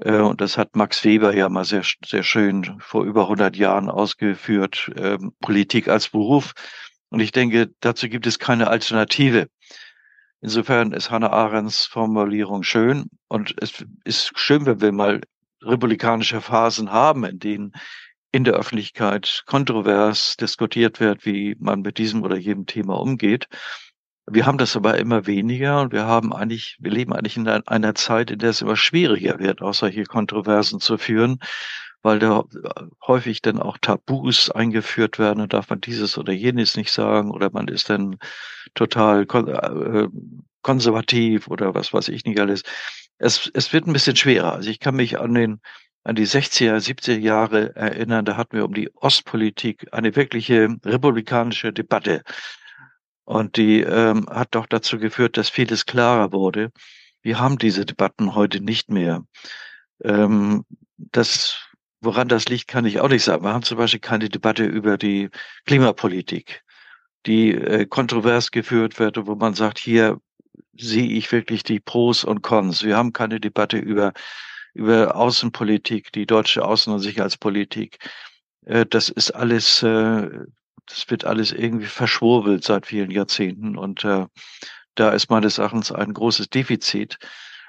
Äh, 0.00 0.18
und 0.18 0.40
das 0.40 0.58
hat 0.58 0.76
Max 0.76 1.04
Weber 1.04 1.34
ja 1.34 1.48
mal 1.48 1.64
sehr, 1.64 1.82
sehr 2.04 2.22
schön 2.22 2.78
vor 2.80 3.04
über 3.04 3.22
100 3.22 3.56
Jahren 3.56 3.88
ausgeführt, 3.88 4.90
ähm, 4.96 5.32
Politik 5.40 5.88
als 5.88 6.08
Beruf. 6.08 6.52
Und 7.08 7.20
ich 7.20 7.32
denke, 7.32 7.70
dazu 7.80 8.08
gibt 8.08 8.26
es 8.26 8.38
keine 8.38 8.68
Alternative. 8.68 9.48
Insofern 10.40 10.92
ist 10.92 11.10
Hannah 11.10 11.30
Arendts 11.30 11.86
Formulierung 11.86 12.62
schön. 12.62 13.06
Und 13.28 13.54
es 13.60 13.84
ist 14.04 14.38
schön, 14.38 14.66
wenn 14.66 14.80
wir 14.80 14.92
mal 14.92 15.20
republikanische 15.62 16.40
Phasen 16.40 16.92
haben, 16.92 17.24
in 17.24 17.38
denen 17.38 17.72
in 18.32 18.44
der 18.44 18.54
Öffentlichkeit 18.54 19.44
kontrovers 19.46 20.36
diskutiert 20.36 21.00
wird, 21.00 21.24
wie 21.24 21.56
man 21.58 21.80
mit 21.80 21.96
diesem 21.96 22.22
oder 22.22 22.36
jedem 22.36 22.66
Thema 22.66 23.00
umgeht. 23.00 23.48
Wir 24.28 24.44
haben 24.46 24.58
das 24.58 24.74
aber 24.76 24.98
immer 24.98 25.26
weniger 25.26 25.80
und 25.80 25.92
wir 25.92 26.04
haben 26.04 26.32
eigentlich, 26.32 26.76
wir 26.80 26.90
leben 26.90 27.12
eigentlich 27.12 27.36
in 27.36 27.46
einer 27.48 27.94
Zeit, 27.94 28.30
in 28.30 28.40
der 28.40 28.50
es 28.50 28.60
immer 28.60 28.76
schwieriger 28.76 29.38
wird, 29.38 29.62
auch 29.62 29.74
solche 29.74 30.04
Kontroversen 30.04 30.80
zu 30.80 30.98
führen, 30.98 31.38
weil 32.02 32.18
da 32.18 32.44
häufig 33.06 33.40
dann 33.42 33.60
auch 33.60 33.78
Tabus 33.78 34.50
eingeführt 34.50 35.18
werden 35.18 35.40
und 35.40 35.52
darf 35.52 35.70
man 35.70 35.80
dieses 35.80 36.18
oder 36.18 36.32
jenes 36.32 36.76
nicht 36.76 36.92
sagen 36.92 37.30
oder 37.30 37.50
man 37.52 37.68
ist 37.68 37.88
dann 37.88 38.16
total 38.74 39.22
äh, 39.22 40.08
konservativ 40.62 41.46
oder 41.46 41.74
was 41.74 41.92
weiß 41.92 42.08
ich 42.08 42.24
nicht 42.24 42.40
alles. 42.40 42.62
Es, 43.18 43.50
es 43.54 43.72
wird 43.72 43.86
ein 43.86 43.92
bisschen 43.92 44.16
schwerer. 44.16 44.54
Also 44.54 44.70
ich 44.70 44.80
kann 44.80 44.96
mich 44.96 45.18
an 45.20 45.34
den 45.34 45.60
an 46.02 46.14
die 46.14 46.26
60er, 46.26 46.76
70er 46.76 47.18
Jahre 47.18 47.74
erinnern, 47.74 48.24
da 48.24 48.36
hatten 48.36 48.56
wir 48.56 48.64
um 48.64 48.74
die 48.74 48.94
Ostpolitik 48.94 49.88
eine 49.90 50.14
wirkliche 50.14 50.76
republikanische 50.84 51.72
Debatte. 51.72 52.22
Und 53.26 53.56
die 53.58 53.80
ähm, 53.80 54.26
hat 54.30 54.54
doch 54.54 54.66
dazu 54.66 54.98
geführt, 54.98 55.36
dass 55.36 55.50
vieles 55.50 55.84
klarer 55.84 56.32
wurde. 56.32 56.72
Wir 57.22 57.38
haben 57.38 57.58
diese 57.58 57.84
Debatten 57.84 58.34
heute 58.34 58.60
nicht 58.60 58.88
mehr. 58.88 59.24
Ähm, 60.02 60.64
das, 60.96 61.58
woran 62.00 62.28
das 62.28 62.46
liegt, 62.46 62.68
kann 62.68 62.86
ich 62.86 63.00
auch 63.00 63.08
nicht 63.08 63.24
sagen. 63.24 63.44
Wir 63.44 63.52
haben 63.52 63.64
zum 63.64 63.78
Beispiel 63.78 64.00
keine 64.00 64.28
Debatte 64.28 64.64
über 64.64 64.96
die 64.96 65.28
Klimapolitik, 65.66 66.62
die 67.26 67.50
äh, 67.50 67.84
kontrovers 67.86 68.52
geführt 68.52 68.98
wird, 68.98 69.26
wo 69.26 69.34
man 69.34 69.54
sagt, 69.54 69.78
hier 69.78 70.18
sehe 70.78 71.08
ich 71.08 71.32
wirklich 71.32 71.64
die 71.64 71.80
Pros 71.80 72.24
und 72.24 72.42
Cons. 72.42 72.84
Wir 72.84 72.96
haben 72.96 73.12
keine 73.12 73.40
Debatte 73.40 73.76
über 73.76 74.12
über 74.76 75.16
Außenpolitik, 75.16 76.12
die 76.12 76.26
deutsche 76.26 76.62
Außen- 76.62 76.92
und 76.92 77.00
Sicherheitspolitik. 77.00 77.98
Äh, 78.66 78.86
das 78.86 79.08
ist 79.08 79.30
alles, 79.30 79.82
äh, 79.82 80.28
das 80.86 81.10
wird 81.10 81.24
alles 81.24 81.52
irgendwie 81.52 81.86
verschwurbelt 81.86 82.64
seit 82.64 82.86
vielen 82.86 83.10
Jahrzehnten 83.10 83.76
und 83.76 84.04
äh, 84.04 84.26
da 84.94 85.10
ist 85.10 85.30
meines 85.30 85.58
Erachtens 85.58 85.92
ein 85.92 86.14
großes 86.14 86.48
Defizit. 86.48 87.18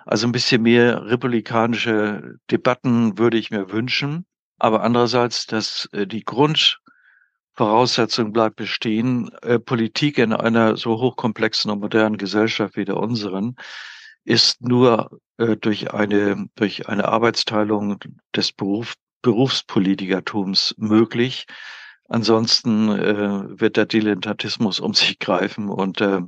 Also 0.05 0.27
ein 0.27 0.31
bisschen 0.31 0.61
mehr 0.61 1.05
republikanische 1.05 2.35
Debatten 2.49 3.17
würde 3.17 3.37
ich 3.37 3.51
mir 3.51 3.69
wünschen. 3.69 4.25
Aber 4.59 4.81
andererseits, 4.81 5.45
dass 5.45 5.89
die 5.93 6.23
Grundvoraussetzung 6.23 8.31
bleibt 8.31 8.55
bestehen, 8.55 9.29
Politik 9.65 10.19
in 10.19 10.31
einer 10.31 10.77
so 10.77 11.01
hochkomplexen 11.01 11.69
und 11.69 11.81
modernen 11.81 12.17
Gesellschaft 12.17 12.77
wie 12.77 12.85
der 12.85 12.95
unseren 12.95 13.57
ist 14.27 14.61
nur 14.61 15.21
äh, 15.37 15.55
durch 15.55 15.93
eine 15.93 16.49
durch 16.55 16.89
eine 16.89 17.07
Arbeitsteilung 17.07 17.97
des 18.35 18.51
Beruf, 18.51 18.95
Berufspolitikertums 19.21 20.75
möglich. 20.77 21.45
Ansonsten 22.07 22.89
äh, 22.89 23.59
wird 23.59 23.77
der 23.77 23.85
Dilettantismus 23.85 24.79
um 24.79 24.93
sich 24.93 25.19
greifen 25.19 25.69
und 25.69 26.01
äh, 26.01 26.21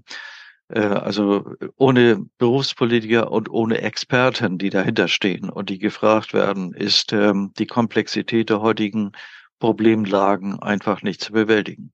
äh, 0.70 0.82
also 0.82 1.56
ohne 1.78 2.26
Berufspolitiker 2.38 3.32
und 3.32 3.50
ohne 3.50 3.82
Experten, 3.82 4.58
die 4.58 4.70
dahinter 4.70 5.08
stehen 5.08 5.50
und 5.50 5.70
die 5.70 5.80
gefragt 5.80 6.34
werden, 6.34 6.74
ist 6.74 7.14
ähm, 7.14 7.52
die 7.58 7.68
Komplexität 7.68 8.50
der 8.50 8.62
heutigen 8.62 9.12
Problemlagen 9.60 10.60
einfach 10.60 11.02
nicht 11.02 11.22
zu 11.22 11.34
bewältigen. 11.34 11.92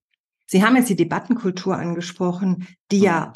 Sie 0.47 0.63
haben 0.63 0.75
jetzt 0.75 0.89
die 0.89 0.95
Debattenkultur 0.95 1.75
angesprochen, 1.75 2.67
die 2.91 2.99
ja 2.99 3.33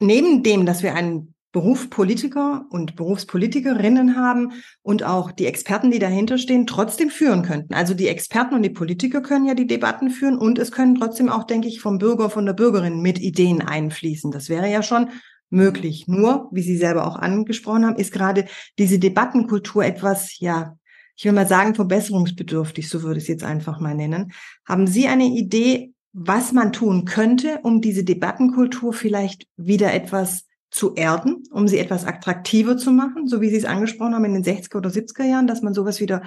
mhm. 0.00 0.06
neben 0.06 0.42
dem, 0.42 0.66
dass 0.66 0.82
wir 0.82 0.94
einen 0.94 1.31
Berufspolitiker 1.52 2.64
und 2.70 2.96
Berufspolitikerinnen 2.96 4.16
haben 4.16 4.52
und 4.80 5.04
auch 5.04 5.30
die 5.30 5.46
Experten, 5.46 5.90
die 5.90 5.98
dahinter 5.98 6.38
stehen, 6.38 6.66
trotzdem 6.66 7.10
führen 7.10 7.42
könnten. 7.42 7.74
Also 7.74 7.92
die 7.92 8.08
Experten 8.08 8.54
und 8.54 8.62
die 8.62 8.70
Politiker 8.70 9.20
können 9.20 9.44
ja 9.44 9.54
die 9.54 9.66
Debatten 9.66 10.10
führen 10.10 10.38
und 10.38 10.58
es 10.58 10.72
können 10.72 10.94
trotzdem 10.94 11.28
auch, 11.28 11.44
denke 11.44 11.68
ich, 11.68 11.80
vom 11.80 11.98
Bürger, 11.98 12.30
von 12.30 12.46
der 12.46 12.54
Bürgerin 12.54 13.02
mit 13.02 13.20
Ideen 13.20 13.60
einfließen. 13.60 14.30
Das 14.30 14.48
wäre 14.48 14.70
ja 14.70 14.82
schon 14.82 15.10
möglich. 15.50 16.08
Nur, 16.08 16.48
wie 16.52 16.62
Sie 16.62 16.78
selber 16.78 17.06
auch 17.06 17.16
angesprochen 17.16 17.84
haben, 17.84 17.96
ist 17.96 18.12
gerade 18.12 18.46
diese 18.78 18.98
Debattenkultur 18.98 19.84
etwas, 19.84 20.38
ja, 20.40 20.76
ich 21.16 21.26
will 21.26 21.32
mal 21.32 21.46
sagen, 21.46 21.74
verbesserungsbedürftig, 21.74 22.88
so 22.88 23.02
würde 23.02 23.18
ich 23.18 23.24
es 23.24 23.28
jetzt 23.28 23.44
einfach 23.44 23.78
mal 23.78 23.94
nennen. 23.94 24.32
Haben 24.66 24.86
Sie 24.86 25.06
eine 25.06 25.26
Idee, 25.26 25.92
was 26.14 26.52
man 26.52 26.72
tun 26.72 27.04
könnte, 27.04 27.60
um 27.62 27.82
diese 27.82 28.04
Debattenkultur 28.04 28.94
vielleicht 28.94 29.46
wieder 29.56 29.92
etwas 29.92 30.46
zu 30.72 30.94
erden, 30.94 31.44
um 31.52 31.68
sie 31.68 31.78
etwas 31.78 32.04
attraktiver 32.04 32.76
zu 32.76 32.90
machen, 32.90 33.28
so 33.28 33.40
wie 33.40 33.50
Sie 33.50 33.56
es 33.56 33.66
angesprochen 33.66 34.14
haben 34.14 34.24
in 34.24 34.42
den 34.42 34.44
60er 34.44 34.78
oder 34.78 34.88
70er 34.88 35.24
Jahren, 35.24 35.46
dass 35.46 35.62
man 35.62 35.74
sowas 35.74 36.00
wieder 36.00 36.22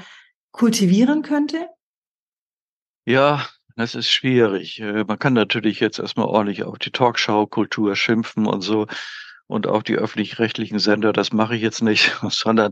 kultivieren 0.52 1.24
könnte? 1.24 1.68
Ja, 3.06 3.48
das 3.76 3.96
ist 3.96 4.10
schwierig. 4.10 4.80
Äh, 4.80 5.04
man 5.04 5.20
kann 5.20 5.34
natürlich 5.34 5.80
jetzt 5.80 6.00
erstmal 6.00 6.28
ordentlich 6.28 6.64
auf 6.64 6.78
die 6.78 6.92
Talkshow-Kultur 6.92 7.96
schimpfen 7.96 8.46
und 8.46 8.62
so 8.62 8.88
und 9.48 9.68
auf 9.68 9.84
die 9.84 9.96
öffentlich-rechtlichen 9.96 10.80
Sender. 10.80 11.12
Das 11.12 11.34
mache 11.34 11.56
ich 11.56 11.62
jetzt 11.62 11.82
nicht, 11.82 12.16
sondern 12.30 12.72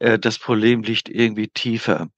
äh, 0.00 0.18
das 0.18 0.38
Problem 0.38 0.82
liegt 0.82 1.08
irgendwie 1.10 1.48
tiefer. 1.48 2.08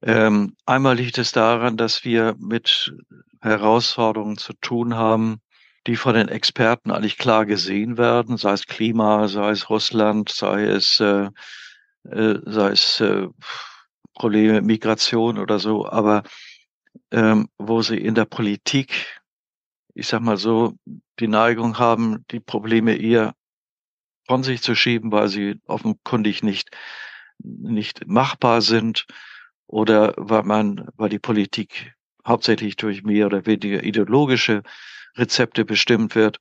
Ähm, 0.00 0.56
einmal 0.64 0.96
liegt 0.96 1.18
es 1.18 1.32
daran, 1.32 1.76
dass 1.76 2.04
wir 2.04 2.36
mit 2.38 2.94
Herausforderungen 3.40 4.38
zu 4.38 4.52
tun 4.54 4.94
haben, 4.94 5.41
die 5.86 5.96
von 5.96 6.14
den 6.14 6.28
Experten 6.28 6.90
eigentlich 6.90 7.18
klar 7.18 7.46
gesehen 7.46 7.98
werden, 7.98 8.36
sei 8.36 8.52
es 8.52 8.66
Klima, 8.66 9.28
sei 9.28 9.50
es 9.50 9.68
Russland, 9.68 10.28
sei 10.28 10.64
es, 10.64 11.00
äh, 11.00 11.28
äh, 12.04 12.38
sei 12.44 12.70
es 12.70 13.00
äh, 13.00 13.28
Probleme 14.14 14.62
Migration 14.62 15.38
oder 15.38 15.58
so, 15.58 15.88
aber 15.88 16.22
ähm, 17.10 17.48
wo 17.58 17.82
sie 17.82 17.96
in 17.96 18.14
der 18.14 18.26
Politik, 18.26 19.20
ich 19.94 20.06
sag 20.06 20.20
mal 20.20 20.36
so, 20.36 20.74
die 21.18 21.28
Neigung 21.28 21.78
haben, 21.78 22.24
die 22.30 22.40
Probleme 22.40 22.96
eher 22.96 23.34
von 24.26 24.42
sich 24.42 24.62
zu 24.62 24.74
schieben, 24.74 25.10
weil 25.12 25.28
sie 25.28 25.60
offenkundig 25.66 26.42
nicht, 26.42 26.70
nicht 27.38 28.06
machbar 28.06 28.62
sind 28.62 29.06
oder 29.66 30.14
weil 30.16 30.44
man, 30.44 30.88
weil 30.96 31.08
die 31.08 31.18
Politik 31.18 31.94
hauptsächlich 32.26 32.76
durch 32.76 33.02
mehr 33.02 33.26
oder 33.26 33.46
weniger 33.46 33.82
ideologische 33.82 34.62
Rezepte 35.16 35.64
bestimmt 35.64 36.14
wird. 36.14 36.38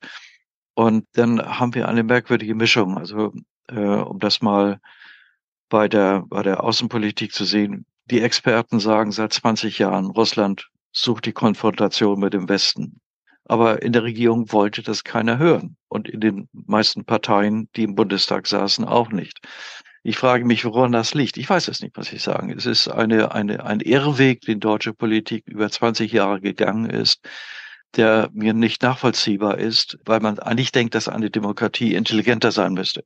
Und 0.74 1.06
dann 1.14 1.42
haben 1.60 1.76
wir 1.76 1.88
eine 1.88 2.04
merkwürdige 2.04 2.56
Mischung. 2.56 2.98
Also 2.98 3.34
äh, 3.68 3.80
um 3.80 4.20
das 4.20 4.42
mal 4.42 4.80
bei 5.70 5.88
der, 5.88 6.24
bei 6.28 6.44
der 6.44 6.64
Außenpolitik 6.64 7.34
zu 7.34 7.46
sehen, 7.46 7.86
die 8.06 8.22
Experten 8.22 8.80
sagen 8.80 9.12
seit 9.12 9.34
20 9.34 9.80
Jahren, 9.80 10.08
Russland 10.08 10.70
sucht 10.92 11.26
die 11.26 11.34
Konfrontation 11.34 12.20
mit 12.20 12.34
dem 12.34 12.50
Westen. 12.50 13.00
Aber 13.46 13.82
in 13.82 13.94
der 13.94 14.04
Regierung 14.04 14.52
wollte 14.52 14.82
das 14.82 15.04
keiner 15.04 15.38
hören. 15.38 15.78
Und 15.88 16.10
in 16.10 16.20
den 16.20 16.50
meisten 16.52 17.06
Parteien, 17.06 17.70
die 17.76 17.84
im 17.84 17.96
Bundestag 17.96 18.48
saßen, 18.48 18.86
auch 18.86 19.10
nicht. 19.12 19.40
Ich 20.04 20.18
frage 20.18 20.46
mich, 20.46 20.66
woran 20.66 20.92
das 20.92 21.14
liegt. 21.14 21.38
Ich 21.38 21.50
weiß 21.50 21.68
es 21.68 21.82
nicht, 21.82 21.96
was 21.96 22.12
ich 22.12 22.24
sagen. 22.24 22.52
Es 22.52 22.66
ist 22.66 22.88
eine, 22.88 23.34
eine, 23.34 23.66
ein 23.66 23.80
Irrweg, 23.82 24.42
den 24.42 24.60
deutsche 24.60 24.94
Politik 24.94 25.48
über 25.48 25.70
20 25.70 26.12
Jahre 26.12 26.42
gegangen 26.42 26.90
ist 26.90 27.28
der 27.98 28.30
mir 28.34 28.54
nicht 28.54 28.82
nachvollziehbar 28.82 29.58
ist, 29.58 29.98
weil 30.06 30.20
man 30.20 30.40
eigentlich 30.40 30.72
denkt, 30.72 30.96
dass 30.96 31.08
eine 31.08 31.30
Demokratie 31.30 31.96
intelligenter 31.96 32.52
sein 32.52 32.74
müsste. 32.74 33.04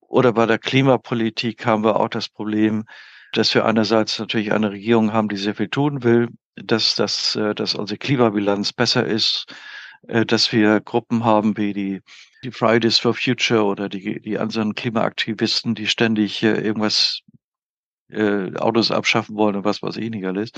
Oder 0.00 0.32
bei 0.32 0.46
der 0.46 0.58
Klimapolitik 0.58 1.66
haben 1.66 1.84
wir 1.84 1.96
auch 1.96 2.08
das 2.08 2.28
Problem, 2.28 2.84
dass 3.32 3.54
wir 3.54 3.64
einerseits 3.64 4.18
natürlich 4.18 4.52
eine 4.52 4.70
Regierung 4.70 5.12
haben, 5.12 5.28
die 5.28 5.36
sehr 5.36 5.54
viel 5.54 5.68
tun 5.68 6.02
will, 6.02 6.28
dass, 6.56 6.94
dass, 6.94 7.36
äh, 7.36 7.54
dass 7.54 7.74
unsere 7.74 7.98
Klimabilanz 7.98 8.72
besser 8.72 9.04
ist, 9.04 9.46
äh, 10.06 10.24
dass 10.24 10.52
wir 10.52 10.80
Gruppen 10.80 11.24
haben 11.24 11.56
wie 11.56 11.72
die, 11.72 12.00
die 12.42 12.50
Fridays 12.50 12.98
for 12.98 13.14
Future 13.14 13.64
oder 13.64 13.88
die, 13.88 14.20
die 14.20 14.38
anderen 14.38 14.74
Klimaaktivisten, 14.74 15.74
die 15.74 15.86
ständig 15.86 16.42
äh, 16.42 16.60
irgendwas 16.60 17.20
äh, 18.10 18.54
Autos 18.56 18.90
abschaffen 18.90 19.36
wollen 19.36 19.56
und 19.56 19.64
was 19.64 19.82
weiß 19.82 19.96
ich 19.98 20.10
nicht 20.10 20.26
alles. 20.26 20.50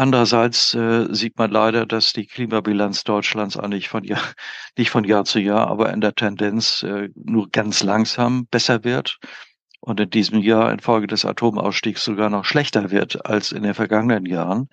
Andererseits 0.00 0.74
äh, 0.74 1.12
sieht 1.14 1.36
man 1.36 1.50
leider, 1.50 1.84
dass 1.84 2.14
die 2.14 2.24
Klimabilanz 2.24 3.04
Deutschlands 3.04 3.58
eigentlich 3.58 3.90
von 3.90 4.02
Jahr, 4.02 4.22
nicht 4.78 4.88
von 4.88 5.04
Jahr 5.04 5.26
zu 5.26 5.40
Jahr, 5.40 5.68
aber 5.68 5.92
in 5.92 6.00
der 6.00 6.14
Tendenz 6.14 6.82
äh, 6.82 7.10
nur 7.14 7.50
ganz 7.50 7.82
langsam 7.82 8.46
besser 8.46 8.82
wird 8.82 9.18
und 9.80 10.00
in 10.00 10.08
diesem 10.08 10.40
Jahr 10.40 10.72
infolge 10.72 11.06
des 11.06 11.26
Atomausstiegs 11.26 12.02
sogar 12.02 12.30
noch 12.30 12.46
schlechter 12.46 12.90
wird 12.90 13.26
als 13.26 13.52
in 13.52 13.62
den 13.62 13.74
vergangenen 13.74 14.24
Jahren. 14.24 14.68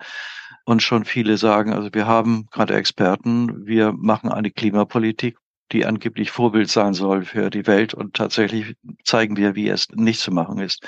und 0.64 0.82
schon 0.82 1.04
viele 1.04 1.36
sagen, 1.36 1.74
also 1.74 1.90
wir 1.92 2.06
haben 2.06 2.46
gerade 2.50 2.74
Experten, 2.74 3.66
wir 3.66 3.92
machen 3.92 4.32
eine 4.32 4.50
Klimapolitik, 4.50 5.36
die 5.72 5.84
angeblich 5.84 6.30
Vorbild 6.30 6.70
sein 6.70 6.94
soll 6.94 7.26
für 7.26 7.50
die 7.50 7.66
Welt 7.66 7.92
und 7.92 8.14
tatsächlich 8.14 8.76
zeigen 9.04 9.36
wir, 9.36 9.54
wie 9.54 9.68
es 9.68 9.88
nicht 9.90 10.20
zu 10.20 10.30
machen 10.30 10.58
ist. 10.58 10.82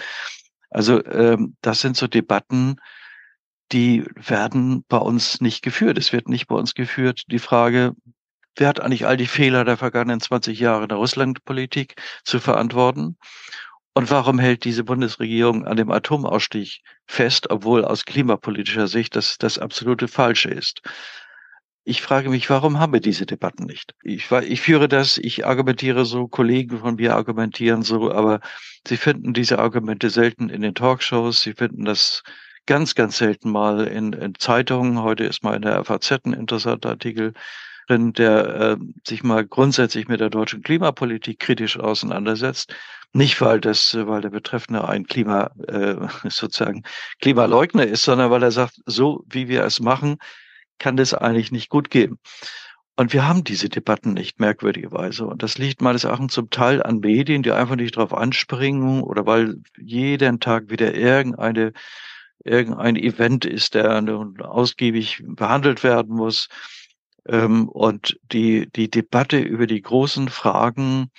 Also 0.71 1.05
ähm, 1.05 1.57
das 1.61 1.83
sind 1.83 1.99
so 1.99 2.07
Debatten, 2.07 2.77
die 3.73 4.05
werden 4.15 4.85
bei 4.89 4.99
uns 4.99 5.41
nicht 5.41 5.63
geführt. 5.63 5.99
Es 5.99 6.13
wird 6.13 6.29
nicht 6.29 6.47
bei 6.47 6.57
uns 6.57 6.75
geführt. 6.75 7.23
Die 7.29 7.39
Frage, 7.39 7.95
wer 8.57 8.69
hat 8.69 8.81
eigentlich 8.81 9.07
all 9.07 9.17
die 9.17 9.27
Fehler 9.27 9.65
der 9.65 9.77
vergangenen 9.77 10.21
20 10.21 10.59
Jahre 10.59 10.89
der 10.89 10.99
Russlandpolitik 10.99 11.95
zu 12.25 12.41
verantworten? 12.41 13.17
Und 13.93 14.11
warum 14.11 14.39
hält 14.39 14.65
diese 14.65 14.85
Bundesregierung 14.85 15.67
an 15.67 15.77
dem 15.77 15.91
Atomausstieg 15.91 16.83
fest, 17.07 17.51
obwohl 17.51 17.85
aus 17.85 18.05
klimapolitischer 18.05 18.87
Sicht 18.87 19.17
das 19.17 19.37
das 19.39 19.59
absolute 19.59 20.09
Falsche 20.09 20.51
ist? 20.51 20.83
Ich 21.85 22.03
frage 22.03 22.29
mich, 22.29 22.49
warum 22.51 22.79
haben 22.79 22.93
wir 22.93 23.01
diese 23.01 23.27
Debatten 23.27 23.65
nicht? 23.65 23.95
Ich, 24.03 24.31
ich 24.31 24.61
führe 24.61 24.87
das, 24.87 25.19
ich 25.19 25.47
argumentiere 25.47 26.05
so, 26.05 26.29
Kollegen 26.29 26.79
von 26.79 26.97
mir 26.97 27.17
argumentieren 27.17 27.83
so, 27.83 28.13
aber 28.13 28.41
sie 28.87 28.97
finden 28.97 29.33
diese 29.33 29.59
Argumente 29.59 30.11
selten 30.11 30.51
in 30.51 30.61
den 30.61 30.75
Talkshows, 30.75 31.41
sie 31.41 31.55
finden 31.55 31.85
das 31.85 32.23
ganz, 32.71 32.95
ganz 32.95 33.19
selten 33.19 33.51
mal 33.51 33.85
in, 33.89 34.13
in 34.13 34.37
Zeitungen. 34.37 35.03
Heute 35.03 35.25
ist 35.25 35.43
mal 35.43 35.57
in 35.57 35.63
der 35.63 35.85
FAZ 35.85 36.21
ein 36.25 36.35
interessanter 36.35 36.91
Artikel 36.91 37.33
drin, 37.89 38.13
der 38.13 38.47
äh, 38.47 38.77
sich 39.05 39.25
mal 39.25 39.45
grundsätzlich 39.45 40.07
mit 40.07 40.21
der 40.21 40.31
deutschen 40.31 40.63
Klimapolitik 40.63 41.41
kritisch 41.41 41.81
auseinandersetzt. 41.81 42.73
Nicht, 43.13 43.41
weil 43.41 43.61
das, 43.61 43.97
weil 44.01 44.21
der 44.21 44.31
Betreffende 44.31 44.89
ein 44.89 45.05
Klima, 45.05 45.51
äh, 45.67 45.97
sozusagen 46.29 46.85
Klimaleugner 47.21 47.89
ist, 47.89 48.05
sondern 48.05 48.31
weil 48.31 48.45
er 48.45 48.53
sagt, 48.53 48.81
so 48.87 49.25
wie 49.29 49.49
wir 49.49 49.65
es 49.65 49.81
machen, 49.81 50.19
kann 50.79 50.97
das 50.97 51.13
eigentlich 51.13 51.51
nicht 51.51 51.71
gut 51.71 51.91
gehen. 51.91 52.21
Und 52.95 53.13
wir 53.13 53.27
haben 53.27 53.43
diese 53.43 53.69
Debatten 53.69 54.13
nicht, 54.13 54.39
merkwürdigerweise. 54.39 55.27
Und 55.27 55.43
das 55.43 55.59
liegt 55.59 55.83
meines 55.83 56.05
Erachtens 56.05 56.35
zum 56.35 56.51
Teil 56.51 56.85
an 56.85 57.01
Medien, 57.01 57.43
die 57.43 57.51
einfach 57.51 57.75
nicht 57.75 57.97
darauf 57.97 58.15
anspringen 58.15 59.03
oder 59.03 59.27
weil 59.27 59.57
jeden 59.77 60.39
Tag 60.39 60.71
wieder 60.71 60.95
irgendeine 60.95 61.73
irgendein 62.45 62.97
Event 62.97 63.45
ist, 63.45 63.75
der 63.75 64.03
ausgiebig 64.41 65.23
behandelt 65.27 65.83
werden 65.83 66.17
muss. 66.17 66.49
Ähm, 67.27 67.69
und 67.69 68.19
die, 68.33 68.71
die 68.71 68.91
Debatte 68.91 69.39
über 69.39 69.67
die 69.67 69.83
großen 69.83 70.29
Fragen 70.29 71.11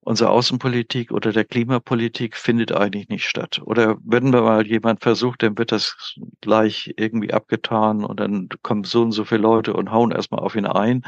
unserer 0.00 0.30
Außenpolitik 0.30 1.12
oder 1.12 1.32
der 1.32 1.44
Klimapolitik 1.44 2.36
findet 2.36 2.72
eigentlich 2.72 3.08
nicht 3.08 3.26
statt. 3.26 3.60
Oder 3.64 3.96
wenn 4.04 4.30
mal 4.30 4.66
jemand 4.66 5.00
versucht, 5.00 5.42
dann 5.42 5.56
wird 5.56 5.70
das 5.70 6.16
gleich 6.40 6.92
irgendwie 6.96 7.32
abgetan 7.32 8.04
und 8.04 8.18
dann 8.18 8.48
kommen 8.62 8.82
so 8.84 9.02
und 9.02 9.12
so 9.12 9.24
viele 9.24 9.42
Leute 9.42 9.74
und 9.74 9.92
hauen 9.92 10.10
erstmal 10.10 10.40
auf 10.40 10.56
ihn 10.56 10.66
ein. 10.66 11.02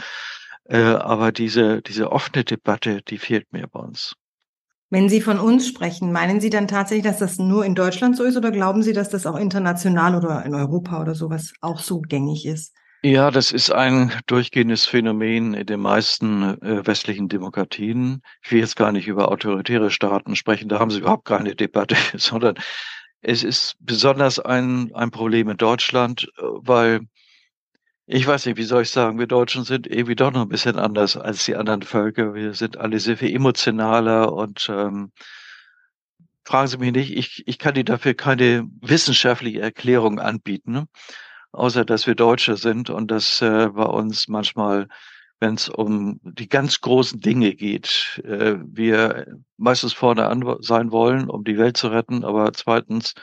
Äh, 0.66 0.78
aber 0.78 1.32
diese, 1.32 1.82
diese 1.82 2.12
offene 2.12 2.44
Debatte, 2.44 3.02
die 3.02 3.18
fehlt 3.18 3.52
mir 3.52 3.66
bei 3.66 3.80
uns. 3.80 4.14
Wenn 4.94 5.08
Sie 5.08 5.20
von 5.20 5.40
uns 5.40 5.66
sprechen, 5.66 6.12
meinen 6.12 6.40
Sie 6.40 6.50
dann 6.50 6.68
tatsächlich, 6.68 7.04
dass 7.04 7.18
das 7.18 7.36
nur 7.36 7.64
in 7.64 7.74
Deutschland 7.74 8.16
so 8.16 8.22
ist 8.22 8.36
oder 8.36 8.52
glauben 8.52 8.84
Sie, 8.84 8.92
dass 8.92 9.08
das 9.08 9.26
auch 9.26 9.34
international 9.34 10.14
oder 10.14 10.46
in 10.46 10.54
Europa 10.54 11.02
oder 11.02 11.16
sowas 11.16 11.52
auch 11.60 11.80
so 11.80 12.00
gängig 12.00 12.46
ist? 12.46 12.76
Ja, 13.02 13.32
das 13.32 13.50
ist 13.50 13.72
ein 13.72 14.12
durchgehendes 14.26 14.86
Phänomen 14.86 15.52
in 15.54 15.66
den 15.66 15.80
meisten 15.80 16.44
äh, 16.62 16.86
westlichen 16.86 17.28
Demokratien. 17.28 18.22
Ich 18.44 18.52
will 18.52 18.60
jetzt 18.60 18.76
gar 18.76 18.92
nicht 18.92 19.08
über 19.08 19.32
autoritäre 19.32 19.90
Staaten 19.90 20.36
sprechen, 20.36 20.68
da 20.68 20.78
haben 20.78 20.92
sie 20.92 21.00
überhaupt 21.00 21.24
keine 21.24 21.56
Debatte, 21.56 21.96
sondern 22.16 22.54
es 23.20 23.42
ist 23.42 23.74
besonders 23.80 24.38
ein, 24.38 24.94
ein 24.94 25.10
Problem 25.10 25.48
in 25.48 25.56
Deutschland, 25.56 26.28
äh, 26.38 26.42
weil 26.42 27.00
ich 28.06 28.26
weiß 28.26 28.46
nicht, 28.46 28.58
wie 28.58 28.64
soll 28.64 28.82
ich 28.82 28.90
sagen, 28.90 29.18
wir 29.18 29.26
Deutschen 29.26 29.64
sind 29.64 29.86
irgendwie 29.86 30.14
doch 30.16 30.30
noch 30.30 30.42
ein 30.42 30.48
bisschen 30.48 30.78
anders 30.78 31.16
als 31.16 31.44
die 31.44 31.56
anderen 31.56 31.82
Völker. 31.82 32.34
Wir 32.34 32.52
sind 32.54 32.76
alle 32.76 32.98
sehr 33.00 33.16
viel 33.16 33.34
emotionaler 33.34 34.32
und 34.32 34.68
ähm, 34.70 35.10
fragen 36.44 36.68
Sie 36.68 36.78
mich 36.78 36.92
nicht, 36.92 37.16
ich, 37.16 37.48
ich 37.48 37.58
kann 37.58 37.76
Ihnen 37.76 37.86
dafür 37.86 38.14
keine 38.14 38.68
wissenschaftliche 38.82 39.60
Erklärung 39.60 40.18
anbieten, 40.20 40.72
ne? 40.72 40.88
außer 41.52 41.84
dass 41.84 42.06
wir 42.06 42.14
Deutsche 42.14 42.56
sind 42.56 42.90
und 42.90 43.10
dass 43.10 43.40
äh, 43.40 43.68
bei 43.68 43.84
uns 43.84 44.28
manchmal, 44.28 44.88
wenn 45.40 45.54
es 45.54 45.68
um 45.70 46.20
die 46.22 46.48
ganz 46.48 46.80
großen 46.82 47.20
Dinge 47.20 47.54
geht, 47.54 48.20
äh, 48.24 48.56
wir 48.58 49.38
meistens 49.56 49.94
vorne 49.94 50.26
an 50.26 50.44
sein 50.60 50.90
wollen, 50.92 51.30
um 51.30 51.44
die 51.44 51.56
Welt 51.58 51.78
zu 51.78 51.88
retten, 51.88 52.24
aber 52.24 52.52
zweitens 52.52 53.14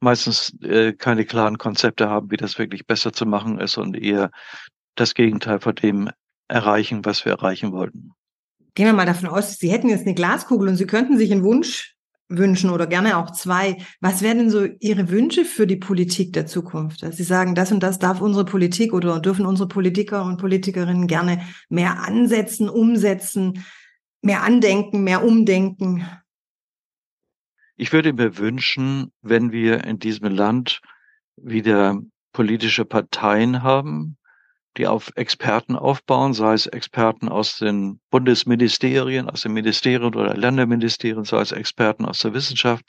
meistens 0.00 0.54
äh, 0.62 0.92
keine 0.92 1.24
klaren 1.24 1.58
Konzepte 1.58 2.08
haben, 2.08 2.30
wie 2.30 2.36
das 2.36 2.58
wirklich 2.58 2.86
besser 2.86 3.12
zu 3.12 3.26
machen 3.26 3.60
ist 3.60 3.76
und 3.78 3.96
eher 3.96 4.30
das 4.94 5.14
Gegenteil 5.14 5.60
von 5.60 5.74
dem 5.74 6.10
erreichen, 6.48 7.04
was 7.04 7.24
wir 7.24 7.32
erreichen 7.32 7.72
wollten. 7.72 8.12
Gehen 8.74 8.86
wir 8.86 8.92
mal 8.92 9.06
davon 9.06 9.28
aus, 9.28 9.58
Sie 9.58 9.70
hätten 9.70 9.88
jetzt 9.88 10.06
eine 10.06 10.14
Glaskugel 10.14 10.68
und 10.68 10.76
Sie 10.76 10.86
könnten 10.86 11.18
sich 11.18 11.32
einen 11.32 11.44
Wunsch 11.44 11.96
wünschen 12.28 12.70
oder 12.70 12.86
gerne 12.86 13.16
auch 13.16 13.30
zwei. 13.30 13.78
Was 14.00 14.22
wären 14.22 14.38
denn 14.38 14.50
so 14.50 14.64
Ihre 14.64 15.08
Wünsche 15.10 15.44
für 15.44 15.66
die 15.66 15.76
Politik 15.76 16.32
der 16.32 16.46
Zukunft? 16.46 17.02
Dass 17.02 17.16
Sie 17.16 17.24
sagen, 17.24 17.54
das 17.54 17.72
und 17.72 17.82
das 17.82 17.98
darf 17.98 18.20
unsere 18.20 18.44
Politik 18.44 18.92
oder 18.92 19.18
dürfen 19.20 19.46
unsere 19.46 19.68
Politiker 19.68 20.24
und 20.24 20.38
Politikerinnen 20.38 21.06
gerne 21.06 21.42
mehr 21.68 22.02
ansetzen, 22.02 22.68
umsetzen, 22.68 23.64
mehr 24.22 24.42
andenken, 24.42 25.04
mehr 25.04 25.24
umdenken? 25.24 26.06
Ich 27.80 27.92
würde 27.92 28.12
mir 28.12 28.38
wünschen, 28.38 29.12
wenn 29.22 29.52
wir 29.52 29.84
in 29.84 30.00
diesem 30.00 30.34
Land 30.34 30.80
wieder 31.36 32.02
politische 32.32 32.84
Parteien 32.84 33.62
haben, 33.62 34.18
die 34.76 34.88
auf 34.88 35.12
Experten 35.14 35.76
aufbauen, 35.76 36.34
sei 36.34 36.54
es 36.54 36.66
Experten 36.66 37.28
aus 37.28 37.58
den 37.58 38.00
Bundesministerien, 38.10 39.30
aus 39.30 39.42
den 39.42 39.52
Ministerien 39.52 40.02
oder 40.02 40.36
Länderministerien, 40.36 41.24
sei 41.24 41.40
es 41.40 41.52
Experten 41.52 42.04
aus 42.04 42.18
der 42.18 42.34
Wissenschaft, 42.34 42.84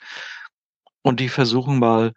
und 1.02 1.20
die 1.20 1.28
versuchen 1.28 1.78
mal, 1.78 2.12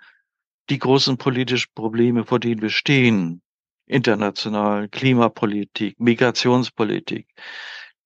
die 0.72 0.80
großen 0.80 1.18
politischen 1.18 1.72
Probleme, 1.76 2.26
vor 2.26 2.40
denen 2.40 2.64
wir 2.64 2.72
stehen, 2.72 3.44
international, 3.86 4.90
Klimapolitik, 4.90 6.00
Migrationspolitik, 6.00 7.28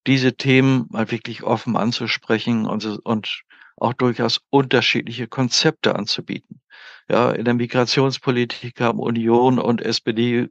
diese 0.08 0.36
Themen 0.36 0.88
mal 0.90 1.10
wirklich 1.10 1.44
offen 1.44 1.78
anzusprechen 1.78 2.66
und, 2.66 2.86
und 3.06 3.44
auch 3.78 3.94
durchaus 3.94 4.42
unterschiedliche 4.50 5.28
Konzepte 5.28 5.96
anzubieten. 5.96 6.62
Ja, 7.10 7.32
in 7.32 7.46
der 7.46 7.54
Migrationspolitik 7.54 8.82
haben 8.82 9.00
Union 9.00 9.60
und 9.60 9.82
SPD 9.82 10.50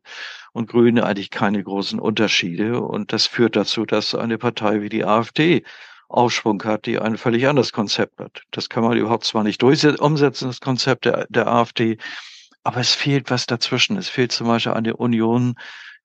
und 0.53 0.69
Grüne 0.69 1.05
eigentlich 1.05 1.31
keine 1.31 1.63
großen 1.63 2.01
Unterschiede. 2.01 2.81
Und 2.81 3.13
das 3.13 3.27
führt 3.27 3.57
dazu, 3.57 3.85
dass 3.85 4.15
eine 4.15 4.39
Partei 4.39 4.81
wie 4.81 4.89
die 4.89 5.05
AfD 5.05 5.65
Aufschwung 6.09 6.63
hat, 6.65 6.87
die 6.87 6.99
ein 6.99 7.19
völlig 7.19 7.47
anderes 7.47 7.73
Konzept 7.73 8.21
hat. 8.21 8.43
Das 8.53 8.69
kann 8.69 8.85
man 8.85 8.97
überhaupt 8.97 9.25
zwar 9.25 9.43
nicht 9.43 9.63
umsetzen, 9.63 10.47
das 10.47 10.61
Konzept 10.61 11.05
der, 11.05 11.27
der 11.29 11.49
AfD, 11.49 11.99
aber 12.63 12.81
es 12.81 12.95
fehlt 12.95 13.31
was 13.31 13.47
dazwischen. 13.47 13.97
Es 13.97 14.09
fehlt 14.09 14.33
zum 14.33 14.47
Beispiel 14.47 14.73
eine 14.73 14.97
Union, 14.97 15.57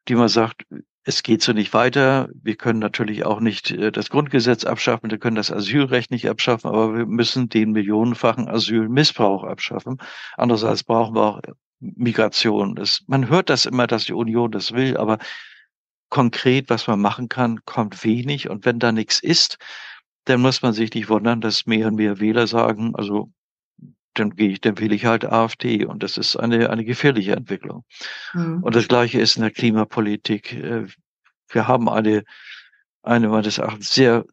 die 0.08 0.16
man 0.16 0.28
sagt, 0.28 0.64
es 1.04 1.24
geht 1.24 1.42
so 1.42 1.54
nicht 1.54 1.74
weiter. 1.74 2.30
Wir 2.34 2.56
können 2.56 2.80
natürlich 2.80 3.26
auch 3.26 3.40
nicht 3.40 3.72
äh, 3.72 3.92
das 3.92 4.10
Grundgesetz 4.10 4.66
abschaffen, 4.66 5.10
wir 5.10 5.18
können 5.18 5.36
das 5.36 5.52
Asylrecht 5.52 6.12
nicht 6.12 6.30
abschaffen, 6.30 6.70
aber 6.70 6.96
wir 6.96 7.06
müssen 7.06 7.50
den 7.50 7.72
millionenfachen 7.72 8.48
Asylmissbrauch 8.48 9.44
abschaffen. 9.44 9.98
Andererseits 10.38 10.84
brauchen 10.84 11.16
wir 11.16 11.24
auch 11.24 11.42
Migration. 11.80 12.76
Das, 12.76 13.04
man 13.08 13.30
hört 13.30 13.50
das 13.50 13.66
immer, 13.66 13.88
dass 13.88 14.06
die 14.06 14.14
Union 14.14 14.52
das 14.52 14.72
will, 14.74 14.98
aber 14.98 15.18
konkret, 16.10 16.70
was 16.70 16.88
man 16.88 17.02
machen 17.02 17.30
kann, 17.30 17.66
kommt 17.66 18.04
wenig. 18.04 18.50
Und 18.50 18.66
wenn 18.66 18.80
da 18.80 18.92
nichts 18.92 19.20
ist, 19.20 19.58
dann 20.26 20.42
muss 20.42 20.62
man 20.62 20.74
sich 20.74 20.94
nicht 20.94 21.10
wundern, 21.10 21.42
dass 21.42 21.66
mehr 21.66 21.88
und 21.88 21.96
mehr 21.96 22.20
Wähler 22.20 22.46
sagen, 22.46 22.94
also 22.96 23.32
dann 24.14 24.32
gehe 24.32 24.50
ich, 24.50 24.62
dann 24.62 24.78
wähle 24.80 24.96
ich 24.96 25.06
halt 25.06 25.26
AfD 25.26 25.86
und 25.86 26.04
das 26.04 26.18
ist 26.18 26.36
eine, 26.36 26.70
eine 26.70 26.86
gefährliche 26.86 27.34
Entwicklung. 27.34 27.86
Mhm. 28.34 28.64
Und 28.64 28.76
das 28.76 28.88
Gleiche 28.88 29.20
ist 29.20 29.36
in 29.36 29.42
der 29.42 29.52
Klimapolitik. 29.52 30.54
Äh, 30.54 30.88
wir 31.50 31.68
haben 31.68 31.90
eine, 31.90 32.24
eine 33.04 33.30
meines 33.30 33.58
Erachtens 33.58 33.94
sehr, 33.94 34.26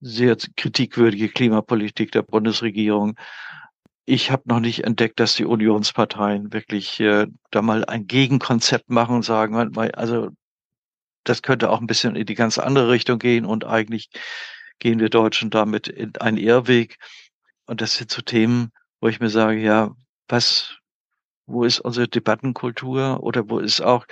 sehr 0.00 0.36
kritikwürdige 0.56 1.28
Klimapolitik 1.28 2.12
der 2.12 2.22
Bundesregierung. 2.22 3.18
Ich 4.04 4.30
habe 4.30 4.44
noch 4.46 4.60
nicht 4.60 4.84
entdeckt, 4.84 5.18
dass 5.18 5.34
die 5.34 5.44
Unionsparteien 5.44 6.52
wirklich 6.52 7.00
äh, 7.00 7.26
da 7.50 7.62
mal 7.62 7.84
ein 7.84 8.06
Gegenkonzept 8.06 8.90
machen 8.90 9.16
und 9.16 9.24
sagen, 9.24 9.76
also 9.94 10.30
das 11.24 11.42
könnte 11.42 11.70
auch 11.70 11.80
ein 11.80 11.88
bisschen 11.88 12.14
in 12.14 12.26
die 12.26 12.34
ganz 12.34 12.58
andere 12.58 12.90
Richtung 12.90 13.18
gehen 13.18 13.44
und 13.44 13.64
eigentlich 13.64 14.10
gehen 14.78 15.00
wir 15.00 15.08
Deutschen 15.08 15.50
damit 15.50 15.88
in 15.88 16.16
einen 16.16 16.36
Irrweg. 16.36 16.98
Und 17.66 17.80
das 17.80 17.96
sind 17.96 18.10
so 18.10 18.22
Themen, 18.22 18.70
wo 19.00 19.08
ich 19.08 19.20
mir 19.20 19.30
sage, 19.30 19.58
ja, 19.60 19.94
was, 20.28 20.76
wo 21.46 21.64
ist 21.64 21.80
unsere 21.80 22.08
Debattenkultur 22.08 23.22
oder 23.22 23.48
wo 23.48 23.58
ist 23.58 23.80
auch, 23.80 24.06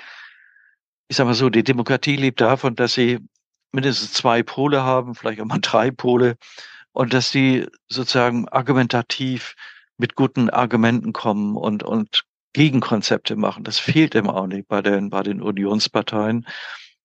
ich 1.09 1.17
sag 1.17 1.27
mal 1.27 1.35
so, 1.35 1.51
die 1.51 1.65
Demokratie 1.65 2.17
lebt 2.17 2.41
davon, 2.41 2.75
dass 2.77 2.95
sie 2.95 3.21
mindestens 3.73 4.13
zwei 4.13 4.43
Pole 4.43 4.83
haben, 4.83 5.15
vielleicht 5.15 5.41
auch 5.41 5.47
mal 5.47 5.59
drei 5.63 5.91
Pole 5.91 6.37
und 6.93 7.13
dass 7.13 7.31
sie 7.31 7.67
sozusagen 7.89 8.49
argumentativ 8.49 9.55
mit 9.99 10.15
guten 10.15 10.51
Argumenten 10.51 11.13
kommen 11.13 11.57
und, 11.57 11.83
und 11.83 12.25
Gegenkonzepte 12.53 13.37
machen. 13.37 13.65
Das 13.65 13.79
fehlt 13.79 14.15
im 14.15 14.31
Augenblick 14.31 14.69
bei 14.69 14.81
den, 14.81 15.11
bei 15.11 15.23
den 15.23 15.43
Unionsparteien. 15.43 16.47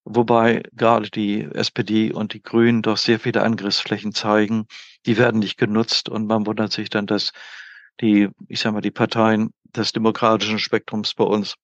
Wobei 0.06 0.64
gerade 0.74 1.10
die 1.10 1.42
SPD 1.42 2.12
und 2.14 2.34
die 2.34 2.42
Grünen 2.42 2.82
doch 2.82 2.98
sehr 2.98 3.20
viele 3.20 3.44
Angriffsflächen 3.44 4.14
zeigen. 4.14 4.66
Die 5.06 5.18
werden 5.18 5.40
nicht 5.40 5.58
genutzt 5.58 6.08
und 6.10 6.28
man 6.28 6.46
wundert 6.46 6.72
sich 6.72 6.90
dann, 6.90 7.06
dass 7.06 7.32
die, 8.02 8.30
ich 8.48 8.60
sag 8.60 8.74
mal, 8.74 8.82
die 8.82 8.92
Parteien 8.92 9.52
des 9.76 9.92
demokratischen 9.92 10.60
Spektrums 10.60 11.14
bei 11.14 11.24
uns 11.24 11.56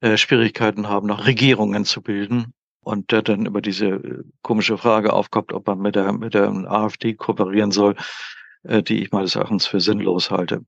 äh, 0.00 0.16
Schwierigkeiten 0.16 0.88
haben, 0.88 1.06
noch 1.06 1.26
Regierungen 1.26 1.84
zu 1.84 2.02
bilden. 2.02 2.52
Und 2.80 3.12
der 3.12 3.22
dann 3.22 3.46
über 3.46 3.62
diese 3.62 3.86
äh, 3.86 4.22
komische 4.42 4.76
Frage 4.76 5.12
aufkommt, 5.12 5.52
ob 5.52 5.66
man 5.66 5.78
mit 5.78 5.94
der, 5.94 6.12
mit 6.12 6.34
der 6.34 6.50
AfD 6.70 7.14
kooperieren 7.14 7.70
soll, 7.70 7.96
äh, 8.64 8.82
die 8.82 9.02
ich 9.02 9.10
meines 9.12 9.36
Erachtens 9.36 9.66
für 9.66 9.80
sinnlos 9.80 10.30
halte. 10.30 10.64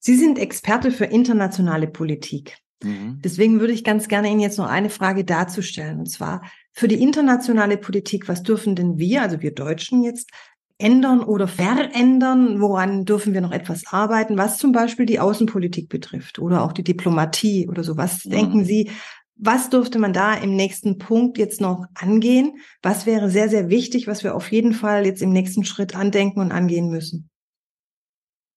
Sie 0.00 0.16
sind 0.16 0.38
Experte 0.38 0.90
für 0.90 1.06
internationale 1.06 1.86
Politik. 1.86 2.58
Mhm. 2.82 3.20
Deswegen 3.24 3.60
würde 3.60 3.72
ich 3.72 3.84
ganz 3.84 4.08
gerne 4.08 4.28
Ihnen 4.28 4.40
jetzt 4.40 4.58
noch 4.58 4.68
eine 4.68 4.90
Frage 4.90 5.24
dazu 5.24 5.62
stellen. 5.62 6.00
Und 6.00 6.10
zwar 6.10 6.42
für 6.72 6.88
die 6.88 7.02
internationale 7.02 7.78
Politik, 7.78 8.28
was 8.28 8.42
dürfen 8.42 8.76
denn 8.76 8.98
wir, 8.98 9.22
also 9.22 9.40
wir 9.40 9.54
Deutschen 9.54 10.02
jetzt, 10.02 10.30
ändern 10.78 11.20
oder 11.20 11.48
verändern? 11.48 12.60
Woran 12.60 13.04
dürfen 13.04 13.34
wir 13.34 13.40
noch 13.40 13.52
etwas 13.52 13.86
arbeiten, 13.86 14.38
was 14.38 14.58
zum 14.58 14.72
Beispiel 14.72 15.06
die 15.06 15.20
Außenpolitik 15.20 15.88
betrifft 15.88 16.38
oder 16.38 16.62
auch 16.62 16.72
die 16.72 16.84
Diplomatie 16.84 17.68
oder 17.68 17.84
so? 17.84 17.96
Was 17.96 18.24
mhm. 18.24 18.30
denken 18.30 18.64
Sie, 18.64 18.90
was 19.36 19.68
dürfte 19.68 19.98
man 19.98 20.12
da 20.12 20.34
im 20.34 20.54
nächsten 20.54 20.98
Punkt 20.98 21.38
jetzt 21.38 21.60
noch 21.60 21.86
angehen? 21.94 22.58
Was 22.82 23.04
wäre 23.04 23.30
sehr, 23.30 23.48
sehr 23.48 23.68
wichtig, 23.68 24.06
was 24.06 24.22
wir 24.22 24.34
auf 24.34 24.52
jeden 24.52 24.72
Fall 24.72 25.06
jetzt 25.06 25.22
im 25.22 25.30
nächsten 25.30 25.64
Schritt 25.64 25.96
andenken 25.96 26.40
und 26.40 26.52
angehen 26.52 26.88
müssen? 26.88 27.30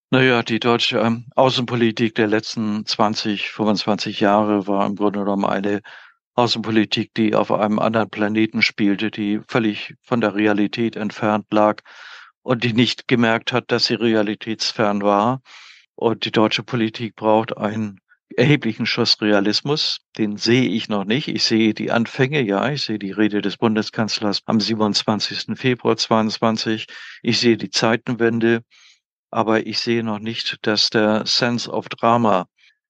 Naja, 0.09 0.41
die 0.41 0.59
deutsche 0.59 0.99
ähm, 0.99 1.25
Außenpolitik 1.35 2.15
der 2.15 2.27
letzten 2.27 2.85
20, 2.85 3.49
25 3.49 4.21
Jahre 4.21 4.65
war 4.65 4.85
im 4.85 4.95
Grunde 4.95 5.19
genommen 5.19 5.43
eine 5.43 5.81
Außenpolitik, 6.37 7.13
die 7.15 7.35
auf 7.35 7.51
einem 7.51 7.79
anderen 7.79 8.09
Planeten 8.09 8.61
spielte, 8.61 9.11
die 9.11 9.41
völlig 9.47 9.95
von 10.01 10.21
der 10.21 10.35
Realität 10.35 10.95
entfernt 10.95 11.47
lag 11.51 11.81
und 12.43 12.63
die 12.63 12.73
nicht 12.73 13.07
gemerkt 13.07 13.51
hat, 13.51 13.71
dass 13.71 13.85
sie 13.85 13.95
realitätsfern 13.95 15.01
war. 15.01 15.41
Und 15.95 16.25
die 16.25 16.31
deutsche 16.31 16.63
Politik 16.63 17.15
braucht 17.15 17.57
einen 17.57 17.99
erheblichen 18.35 18.85
Schuss 18.85 19.19
Realismus. 19.19 19.99
Den 20.17 20.37
sehe 20.37 20.69
ich 20.69 20.89
noch 20.89 21.05
nicht. 21.05 21.27
Ich 21.27 21.43
sehe 21.43 21.73
die 21.73 21.91
Anfänge, 21.91 22.41
ja. 22.41 22.69
Ich 22.69 22.83
sehe 22.83 22.99
die 22.99 23.11
Rede 23.11 23.41
des 23.41 23.57
Bundeskanzlers 23.57 24.41
am 24.45 24.59
27. 24.59 25.57
Februar 25.57 25.97
22. 25.97 26.85
Ich 27.23 27.39
sehe 27.39 27.57
die 27.57 27.71
Zeitenwende 27.71 28.61
aber 29.31 29.65
ich 29.67 29.79
sehe 29.79 30.03
noch 30.03 30.19
nicht, 30.19 30.57
dass 30.65 30.89
der 30.89 31.25
Sense 31.25 31.69
of 31.69 31.89
Drama 31.89 32.47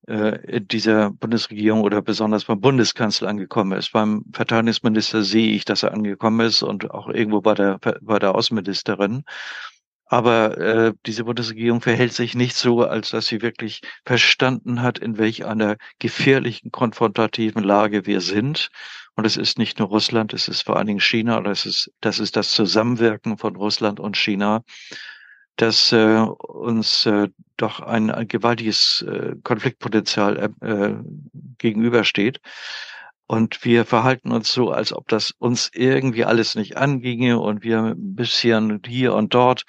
äh, 0.08 0.62
dieser 0.62 1.12
Bundesregierung 1.12 1.82
oder 1.82 2.02
besonders 2.02 2.46
beim 2.46 2.62
Bundeskanzler 2.62 3.30
angekommen 3.30 3.78
ist. 3.78 3.91
Beim 3.91 4.24
Verteidigungsminister 4.34 5.24
sehe 5.24 5.52
ich, 5.52 5.65
dass 5.65 5.84
er 5.84 5.93
angekommen 5.93 6.48
ist 6.48 6.63
und 6.63 6.91
auch 6.91 7.10
irgendwo 7.10 7.41
bei 7.41 7.54
der, 7.54 7.80
bei 8.02 8.17
der 8.17 8.34
Außenministerin. 8.34 9.24
Aber 10.10 10.58
äh, 10.58 10.93
diese 11.06 11.26
Bundesregierung 11.26 11.82
verhält 11.82 12.13
sich 12.13 12.34
nicht 12.34 12.56
so, 12.56 12.84
als 12.84 13.10
dass 13.10 13.28
sie 13.28 13.41
wirklich 13.41 13.82
verstanden 14.06 14.82
hat, 14.82 14.98
in 14.98 15.17
welch 15.17 15.46
einer 15.46 15.76
gefährlichen, 16.00 16.72
konfrontativen 16.72 17.62
Lage 17.62 18.06
wir 18.06 18.22
sind. 18.22 18.70
Und 19.15 19.26
es 19.26 19.36
ist 19.36 19.60
nicht 19.60 19.80
nur 19.80 19.89
Russland, 19.89 20.34
es 20.34 20.48
ist 20.48 20.62
vor 20.62 20.78
allen 20.78 20.88
Dingen 20.88 21.02
China, 21.02 21.38
oder 21.39 21.52
es 21.52 21.65
ist, 21.65 21.91
das 22.00 22.20
ist 22.20 22.38
das 22.38 22.52
Zusammenwirken 22.52 23.38
von 23.38 23.58
Russland 23.58 24.00
und 24.00 24.15
China, 24.15 24.63
dass 25.58 25.91
äh, 25.91 26.17
uns 26.17 27.06
äh, 27.06 27.28
doch 27.58 27.80
ein, 27.82 28.12
ein 28.12 28.28
gewaltiges 28.28 29.02
äh, 29.08 29.36
Konfliktpotenzial 29.43 30.52
äh, 30.62 30.65
äh, 30.65 30.96
gegenübersteht. 31.58 32.39
Und 33.26 33.65
wir 33.65 33.84
verhalten 33.84 34.32
uns 34.32 34.54
so, 34.54 34.72
als 34.72 34.93
ob 34.93 35.10
das 35.10 35.32
uns 35.32 35.70
irgendwie 35.74 36.24
alles 36.24 36.56
nicht 36.56 36.78
anginge 36.78 37.39
und 37.39 37.63
wir 37.63 37.80
ein 37.80 38.15
bisschen 38.15 38.82
hier 38.86 39.13
und 39.13 39.34
dort 39.34 39.63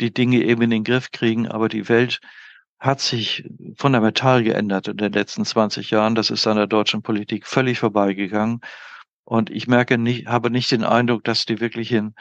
die 0.00 0.14
Dinge 0.14 0.44
eben 0.44 0.62
in 0.62 0.70
den 0.70 0.84
Griff 0.84 1.10
kriegen. 1.10 1.48
Aber 1.48 1.68
die 1.68 1.88
Welt 1.88 2.20
hat 2.78 3.00
sich 3.00 3.44
fundamental 3.76 4.44
geändert 4.44 4.88
in 4.88 4.96
den 4.96 5.12
letzten 5.12 5.44
20 5.44 5.90
Jahren. 5.90 6.14
Das 6.14 6.30
ist 6.30 6.46
an 6.46 6.56
der 6.56 6.66
deutschen 6.66 7.02
Politik 7.02 7.46
völlig 7.46 7.78
vorbeigegangen. 7.80 8.60
Und 9.30 9.48
ich 9.48 9.68
merke 9.68 9.96
nicht, 9.96 10.26
habe 10.26 10.50
nicht 10.50 10.72
den 10.72 10.82
Eindruck, 10.82 11.22
dass 11.22 11.46
die 11.46 11.60
wirklich 11.60 11.92
in 11.92 12.14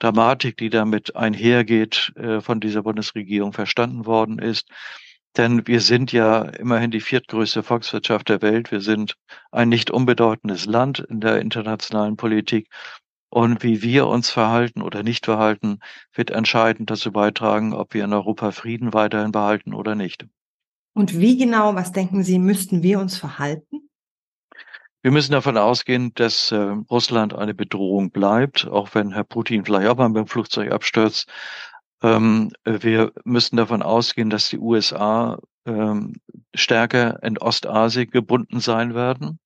Dramatik, 0.00 0.56
die 0.56 0.68
damit 0.68 1.14
einhergeht, 1.14 2.12
äh, 2.16 2.40
von 2.40 2.58
dieser 2.58 2.82
Bundesregierung 2.82 3.52
verstanden 3.52 4.04
worden 4.04 4.40
ist. 4.40 4.68
Denn 5.36 5.68
wir 5.68 5.80
sind 5.80 6.10
ja 6.10 6.42
immerhin 6.42 6.90
die 6.90 7.00
viertgrößte 7.00 7.62
Volkswirtschaft 7.62 8.28
der 8.28 8.42
Welt. 8.42 8.72
Wir 8.72 8.80
sind 8.80 9.14
ein 9.52 9.68
nicht 9.68 9.92
unbedeutendes 9.92 10.66
Land 10.66 10.98
in 10.98 11.20
der 11.20 11.38
internationalen 11.40 12.16
Politik. 12.16 12.68
Und 13.30 13.62
wie 13.62 13.80
wir 13.82 14.08
uns 14.08 14.30
verhalten 14.30 14.82
oder 14.82 15.04
nicht 15.04 15.26
verhalten, 15.26 15.78
wird 16.14 16.30
entscheidend 16.32 16.90
dazu 16.90 17.12
beitragen, 17.12 17.74
ob 17.74 17.94
wir 17.94 18.02
in 18.02 18.12
Europa 18.12 18.50
Frieden 18.50 18.92
weiterhin 18.92 19.30
behalten 19.30 19.72
oder 19.72 19.94
nicht. 19.94 20.26
Und 20.94 21.20
wie 21.20 21.36
genau, 21.36 21.76
was 21.76 21.92
denken 21.92 22.24
Sie, 22.24 22.40
müssten 22.40 22.82
wir 22.82 22.98
uns 22.98 23.16
verhalten? 23.16 23.85
Wir 25.06 25.12
müssen 25.12 25.30
davon 25.30 25.56
ausgehen, 25.56 26.12
dass 26.14 26.50
äh, 26.50 26.56
Russland 26.90 27.32
eine 27.32 27.54
Bedrohung 27.54 28.10
bleibt, 28.10 28.66
auch 28.66 28.92
wenn 28.96 29.12
Herr 29.12 29.22
Putin 29.22 29.64
vielleicht 29.64 29.86
auch 29.86 29.96
mal 29.96 30.08
mit 30.08 30.16
dem 30.16 30.26
Flugzeug 30.26 30.72
abstürzt. 30.72 31.30
Ähm, 32.02 32.50
wir 32.64 33.12
müssen 33.22 33.56
davon 33.56 33.82
ausgehen, 33.82 34.30
dass 34.30 34.48
die 34.48 34.58
USA 34.58 35.38
ähm, 35.64 36.14
stärker 36.56 37.22
in 37.22 37.38
Ostasien 37.38 38.10
gebunden 38.10 38.58
sein 38.58 38.96
werden. 38.96 39.38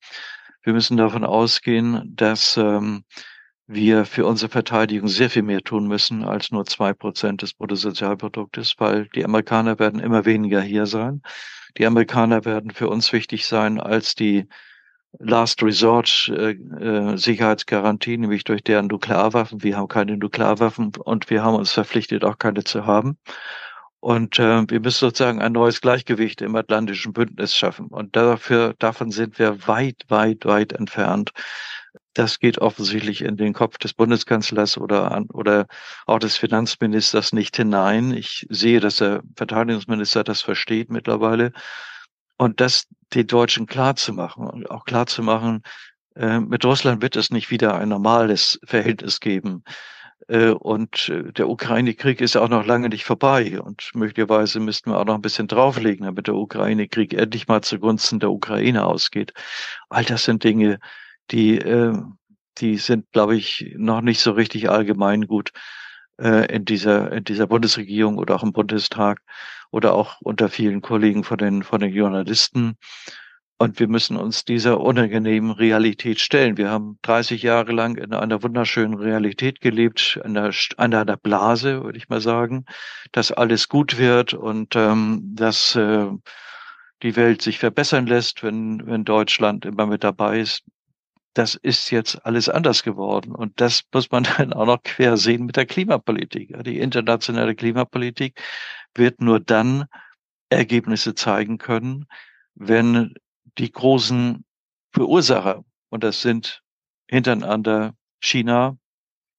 Wir 0.63 0.73
müssen 0.73 0.97
davon 0.97 1.25
ausgehen, 1.25 2.11
dass 2.17 2.57
ähm, 2.57 3.05
wir 3.67 4.07
für 4.07 4.25
unsere 4.25 4.51
Verteidigung 4.51 5.09
sehr 5.09 5.29
viel 5.29 5.43
mehr 5.43 5.61
tun 5.61 5.87
müssen 5.87 6.25
als 6.25 6.51
nur 6.51 6.65
zwei 6.65 6.95
Prozent 6.95 7.43
des 7.43 7.53
Bruttosozialproduktes, 7.53 8.77
weil 8.79 9.09
die 9.09 9.27
Amerikaner 9.27 9.79
werden 9.79 10.01
immer 10.01 10.25
weniger 10.25 10.63
hier 10.63 10.87
sein. 10.87 11.21
Die 11.77 11.85
Amerikaner 11.85 12.47
werden 12.47 12.71
für 12.71 12.89
uns 12.89 13.13
wichtig 13.13 13.45
sein 13.47 13.79
als 13.79 14.15
die 14.15 14.49
Last 15.19 15.63
Resort 15.63 16.31
äh, 16.35 16.53
äh, 16.53 17.17
Sicherheitsgarantie, 17.17 18.17
nämlich 18.17 18.45
durch 18.45 18.63
deren 18.63 18.87
Nuklearwaffen. 18.87 19.63
Wir 19.63 19.77
haben 19.77 19.89
keine 19.89 20.17
Nuklearwaffen 20.17 20.93
und 20.97 21.31
wir 21.31 21.43
haben 21.43 21.57
uns 21.57 21.73
verpflichtet, 21.73 22.25
auch 22.25 22.39
keine 22.39 22.65
zu 22.65 22.87
haben. 22.87 23.19
Und 24.01 24.39
äh, 24.39 24.65
wir 24.69 24.81
müssen 24.81 25.01
sozusagen 25.01 25.43
ein 25.43 25.53
neues 25.53 25.83
Gleichgewicht 25.83 26.41
im 26.41 26.57
Atlantischen 26.57 27.13
Bündnis 27.13 27.55
schaffen. 27.55 27.89
Und 27.89 28.17
dafür, 28.17 28.75
davon 28.79 29.11
sind 29.11 29.39
wir 29.39 29.67
weit, 29.67 30.05
weit, 30.09 30.47
weit 30.47 30.73
entfernt. 30.73 31.33
Das 32.15 32.39
geht 32.39 32.59
offensichtlich 32.59 33.23
in 33.23 33.37
den 33.37 33.53
Kopf 33.53 33.79
des 33.79 33.93
Bundeskanzlers 33.93 34.79
oder, 34.79 35.13
an, 35.13 35.27
oder 35.31 35.67
auch 36.07 36.19
des 36.19 36.37
Finanzministers 36.37 37.33
nicht 37.33 37.57
hinein. 37.57 38.13
Ich 38.13 38.47
sehe, 38.49 38.81
dass 38.81 38.97
der 38.97 39.23
Verteidigungsminister 39.37 40.25
das 40.25 40.41
versteht 40.41 40.91
mittlerweile. 40.91 41.53
Und 42.41 42.63
das 42.63 42.87
den 43.13 43.27
Deutschen 43.27 43.67
klarzumachen 43.67 44.47
und 44.47 44.71
auch 44.71 44.87
klarzumachen, 44.87 45.63
äh, 46.17 46.41
mit 46.41 46.65
Russland 46.65 47.03
wird 47.03 47.15
es 47.17 47.31
nicht 47.31 47.51
wieder 47.51 47.75
ein 47.75 47.91
normales 47.91 48.59
Verhältnis 48.65 49.21
geben. 49.21 49.63
Äh, 50.27 50.53
und 50.53 51.11
äh, 51.11 51.35
der 51.35 51.51
Ukraine-Krieg 51.51 52.23
ist 52.23 52.39
auch 52.39 52.49
noch 52.49 52.65
lange 52.65 52.89
nicht 52.89 53.05
vorbei. 53.05 53.61
Und 53.61 53.91
möglicherweise 53.93 54.59
müssten 54.59 54.91
wir 54.91 54.99
auch 54.99 55.05
noch 55.05 55.17
ein 55.17 55.21
bisschen 55.21 55.49
drauflegen, 55.49 56.07
damit 56.07 56.29
der 56.29 56.35
Ukraine-Krieg 56.35 57.13
endlich 57.13 57.47
mal 57.47 57.61
zugunsten 57.61 58.21
der 58.21 58.31
Ukraine 58.31 58.87
ausgeht. 58.87 59.35
All 59.91 60.07
das 60.07 60.25
sind 60.25 60.43
Dinge, 60.43 60.79
die, 61.33 61.59
äh, 61.59 61.93
die 62.57 62.79
sind, 62.79 63.13
glaube 63.13 63.37
ich, 63.37 63.75
noch 63.77 64.01
nicht 64.01 64.21
so 64.23 64.33
richtig 64.33 64.71
allgemein 64.71 65.27
gut 65.27 65.53
äh, 66.21 66.55
in 66.55 66.65
dieser, 66.65 67.13
in 67.13 67.25
dieser 67.25 67.47
Bundesregierung 67.47 68.19
oder 68.19 68.35
auch 68.37 68.43
im 68.43 68.53
Bundestag 68.53 69.21
oder 69.71 69.95
auch 69.95 70.21
unter 70.21 70.49
vielen 70.49 70.83
Kollegen 70.83 71.25
von 71.25 71.39
den, 71.39 71.63
von 71.63 71.81
den 71.81 71.93
Journalisten. 71.93 72.77
Und 73.59 73.79
wir 73.79 73.89
müssen 73.89 74.17
uns 74.17 74.45
dieser 74.47 74.81
unangenehmen 74.81 75.51
Realität 75.51 76.19
stellen. 76.19 76.57
Wir 76.57 76.71
haben 76.71 76.99
30 77.03 77.43
Jahre 77.43 77.73
lang 77.73 77.97
in 77.97 78.15
einer 78.15 78.43
wunderschönen 78.43 78.95
Realität 78.95 79.61
gelebt, 79.61 80.19
in 80.25 80.37
einer, 80.37 80.51
in 80.79 80.95
einer 80.95 81.17
Blase, 81.19 81.83
würde 81.83 81.99
ich 81.99 82.09
mal 82.09 82.23
sagen, 82.23 82.65
dass 83.13 83.33
alles 83.33 83.69
gut 83.69 83.99
wird 83.99 84.33
und 84.33 84.77
ähm, 84.77 85.21
dass 85.35 85.77
äh, 85.77 86.07
die 87.03 87.17
Welt 87.17 87.43
sich 87.43 87.59
verbessern 87.59 88.07
lässt, 88.07 88.43
wenn, 88.43 88.87
wenn 88.87 89.05
Deutschland 89.05 89.67
immer 89.67 89.87
mit 89.87 90.05
dabei 90.05 90.41
ist 90.41 90.65
das 91.35 91.55
ist 91.55 91.91
jetzt 91.91 92.25
alles 92.27 92.49
anders 92.49 92.83
geworden. 92.83 93.35
Und 93.35 93.61
das 93.61 93.83
muss 93.93 94.11
man 94.11 94.25
dann 94.39 94.53
auch 94.53 94.67
noch 94.67 94.83
quer 94.83 95.17
sehen 95.17 95.47
mit 95.47 95.57
der 95.57 95.67
Klimapolitik. 95.67 96.57
Die 96.65 96.79
internationale 96.79 97.55
Klimapolitik 97.55 98.41
wird 98.95 99.21
nur 99.21 99.41
dann 99.41 99.87
Ergebnisse 100.49 101.15
zeigen 101.15 101.59
können, 101.59 102.07
wenn 102.55 103.15
die 103.59 103.71
großen 103.71 104.45
Verursacher, 104.93 105.65
und 105.91 106.03
das 106.03 106.23
sind 106.23 106.63
hintereinander 107.09 107.95
China, 108.21 108.77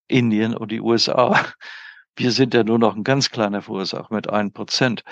Indien 0.08 0.56
und 0.56 0.72
die 0.72 0.82
USA, 0.82 1.54
Wir 2.18 2.32
sind 2.32 2.54
ja 2.54 2.64
nur 2.64 2.78
noch 2.78 2.96
ein 2.96 3.04
ganz 3.04 3.30
kleiner 3.30 3.62
Verursacher 3.62 4.14
mit 4.14 4.30
ein 4.30 4.52
Prozent. 4.52 5.04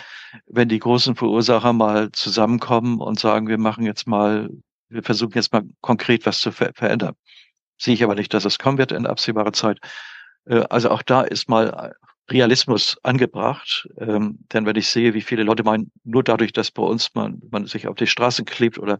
Wenn 0.47 0.67
die 0.69 0.79
großen 0.79 1.15
Verursacher 1.15 1.73
mal 1.73 2.11
zusammenkommen 2.11 2.99
und 2.99 3.19
sagen, 3.19 3.47
wir 3.47 3.57
machen 3.57 3.85
jetzt 3.85 4.05
mal, 4.05 4.49
wir 4.89 5.03
versuchen 5.03 5.33
jetzt 5.35 5.53
mal 5.53 5.63
konkret 5.81 6.25
was 6.25 6.39
zu 6.39 6.51
ver 6.51 6.71
verändern. 6.75 7.15
Sehe 7.77 7.93
ich 7.93 8.03
aber 8.03 8.15
nicht, 8.15 8.33
dass 8.33 8.45
es 8.45 8.59
kommen 8.59 8.77
wird 8.77 8.91
in 8.91 9.07
absehbarer 9.07 9.53
Zeit. 9.53 9.79
Äh, 10.45 10.65
also 10.69 10.89
auch 10.89 11.01
da 11.01 11.21
ist 11.21 11.49
mal 11.49 11.93
Realismus 12.31 12.97
angebracht. 13.03 13.87
Ähm, 13.97 14.39
denn 14.53 14.65
wenn 14.65 14.75
ich 14.75 14.87
sehe, 14.89 15.13
wie 15.13 15.21
viele 15.21 15.43
Leute 15.43 15.63
meinen, 15.63 15.91
nur 16.03 16.23
dadurch, 16.23 16.53
dass 16.53 16.71
bei 16.71 16.83
uns 16.83 17.13
man, 17.15 17.41
man 17.51 17.65
sich 17.65 17.87
auf 17.87 17.95
die 17.95 18.07
Straßen 18.07 18.45
klebt 18.45 18.77
oder 18.77 18.99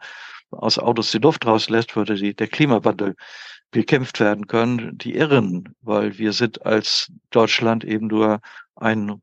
aus 0.51 0.79
Autos 0.79 1.11
die 1.11 1.19
Luft 1.19 1.45
rauslässt, 1.45 1.95
würde 1.95 2.15
die, 2.15 2.35
der 2.35 2.47
Klimawandel 2.47 3.15
bekämpft 3.71 4.19
werden 4.19 4.47
können, 4.47 4.97
die 4.97 5.15
irren, 5.15 5.75
weil 5.81 6.17
wir 6.17 6.33
sind 6.33 6.65
als 6.65 7.11
Deutschland 7.29 7.83
eben 7.83 8.07
nur 8.07 8.41
ein, 8.75 9.21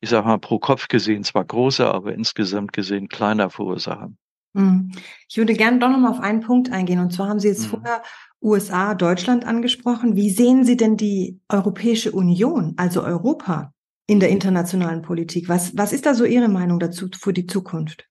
ich 0.00 0.10
sage 0.10 0.26
mal, 0.26 0.38
pro 0.38 0.58
Kopf 0.58 0.88
gesehen 0.88 1.24
zwar 1.24 1.44
großer, 1.44 1.94
aber 1.94 2.12
insgesamt 2.12 2.74
gesehen 2.74 3.08
kleiner 3.08 3.48
Verursacher. 3.48 4.10
Hm. 4.56 4.90
Ich 5.28 5.36
würde 5.36 5.52
gerne 5.52 5.78
doch 5.78 5.90
nochmal 5.90 6.10
auf 6.10 6.20
einen 6.20 6.40
Punkt 6.40 6.72
eingehen. 6.72 6.98
Und 6.98 7.12
zwar 7.12 7.28
haben 7.28 7.40
Sie 7.40 7.48
jetzt 7.48 7.66
mhm. 7.66 7.70
vorher 7.70 8.02
USA, 8.40 8.94
Deutschland 8.94 9.44
angesprochen. 9.44 10.16
Wie 10.16 10.30
sehen 10.30 10.64
Sie 10.64 10.76
denn 10.76 10.96
die 10.96 11.40
Europäische 11.48 12.12
Union, 12.12 12.74
also 12.78 13.02
Europa, 13.02 13.72
in 14.06 14.18
der 14.18 14.30
internationalen 14.30 15.02
Politik? 15.02 15.48
Was, 15.48 15.76
was 15.76 15.92
ist 15.92 16.06
da 16.06 16.14
so 16.14 16.24
Ihre 16.24 16.48
Meinung 16.48 16.78
dazu 16.78 17.08
für 17.18 17.32
die 17.32 17.46
Zukunft? 17.46 18.08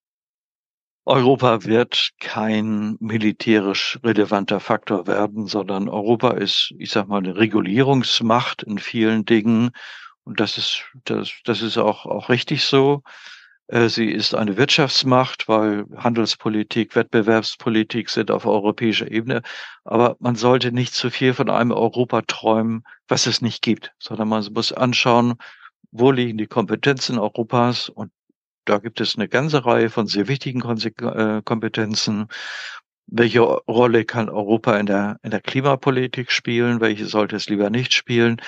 Europa 1.08 1.66
wird 1.66 2.12
kein 2.20 2.98
militärisch 3.00 4.00
relevanter 4.04 4.60
Faktor 4.60 5.08
werden, 5.08 5.46
sondern 5.48 5.88
Europa 5.88 6.32
ist, 6.32 6.74
ich 6.80 6.90
sag 6.92 7.08
mal, 7.08 7.20
eine 7.20 7.38
Regulierungsmacht 7.38 8.64
in 8.64 8.80
vielen 8.80 9.24
Dingen. 9.24 9.70
Und 10.24 10.40
das 10.40 10.58
ist, 10.58 10.84
das, 11.06 11.32
das 11.44 11.62
ist 11.62 11.78
auch, 11.78 12.06
auch 12.06 12.30
richtig 12.30 12.64
so. 12.66 13.04
Äh, 13.68 13.90
sie 13.90 14.12
ist 14.12 14.36
eine 14.36 14.58
Wirtschaftsmacht, 14.58 15.48
weil 15.48 15.86
Handelspolitik, 15.96 16.96
Wettbewerbspolitik 16.96 18.10
sind 18.10 18.32
auf 18.32 18.46
europäischer 18.46 19.10
Ebene. 19.10 19.42
Aber 19.84 20.16
man 20.20 20.36
sollte 20.36 20.72
nicht 20.72 20.94
zu 20.94 21.10
viel 21.10 21.34
von 21.34 21.50
einem 21.50 21.72
Europa 21.72 22.22
träumen, 22.22 22.84
was 23.08 23.28
es 23.28 23.42
nicht 23.42 23.62
gibt, 23.62 23.94
sondern 24.00 24.30
man 24.30 24.46
muss 24.54 24.72
anschauen, 24.72 25.36
wo 25.92 26.12
liegen 26.12 26.38
die 26.38 26.48
Kompetenzen 26.48 27.18
Europas 27.18 27.90
und 27.90 28.12
da 28.66 28.80
gibt 28.80 29.00
es 29.00 29.16
eine 29.16 29.30
ganze 29.30 29.64
Reihe 29.66 29.90
von 29.90 30.08
sehr 30.08 30.28
wichtigen 30.28 30.62
äh, 30.62 31.42
Kompetenzen. 31.44 32.28
Welche 33.06 33.42
Rolle 33.42 34.06
kann 34.06 34.28
Europa 34.28 34.76
in 34.78 34.88
der, 34.88 35.20
in 35.22 35.30
der 35.30 35.42
Klimapolitik 35.42 36.32
spielen? 36.32 36.82
Welche 36.82 37.06
sollte 37.06 37.36
es 37.36 37.48
lieber 37.48 37.70
nicht 37.70 37.94
spielen? 37.94 38.42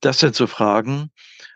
Das 0.00 0.20
sind 0.20 0.36
so 0.36 0.46
Fragen. 0.46 1.10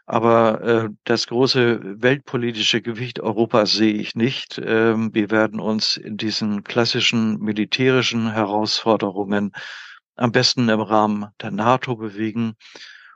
Aber 0.06 0.60
äh, 0.62 0.88
das 1.02 1.26
große 1.26 2.00
weltpolitische 2.00 2.80
Gewicht 2.80 3.18
Europas 3.18 3.72
sehe 3.72 3.94
ich 3.94 4.14
nicht. 4.14 4.60
Ähm, 4.64 5.12
wir 5.12 5.30
werden 5.30 5.58
uns 5.58 5.96
in 5.96 6.16
diesen 6.16 6.62
klassischen 6.62 7.40
militärischen 7.40 8.32
Herausforderungen 8.32 9.52
am 10.14 10.30
besten 10.30 10.68
im 10.68 10.80
Rahmen 10.80 11.26
der 11.42 11.50
NATO 11.50 11.96
bewegen. 11.96 12.54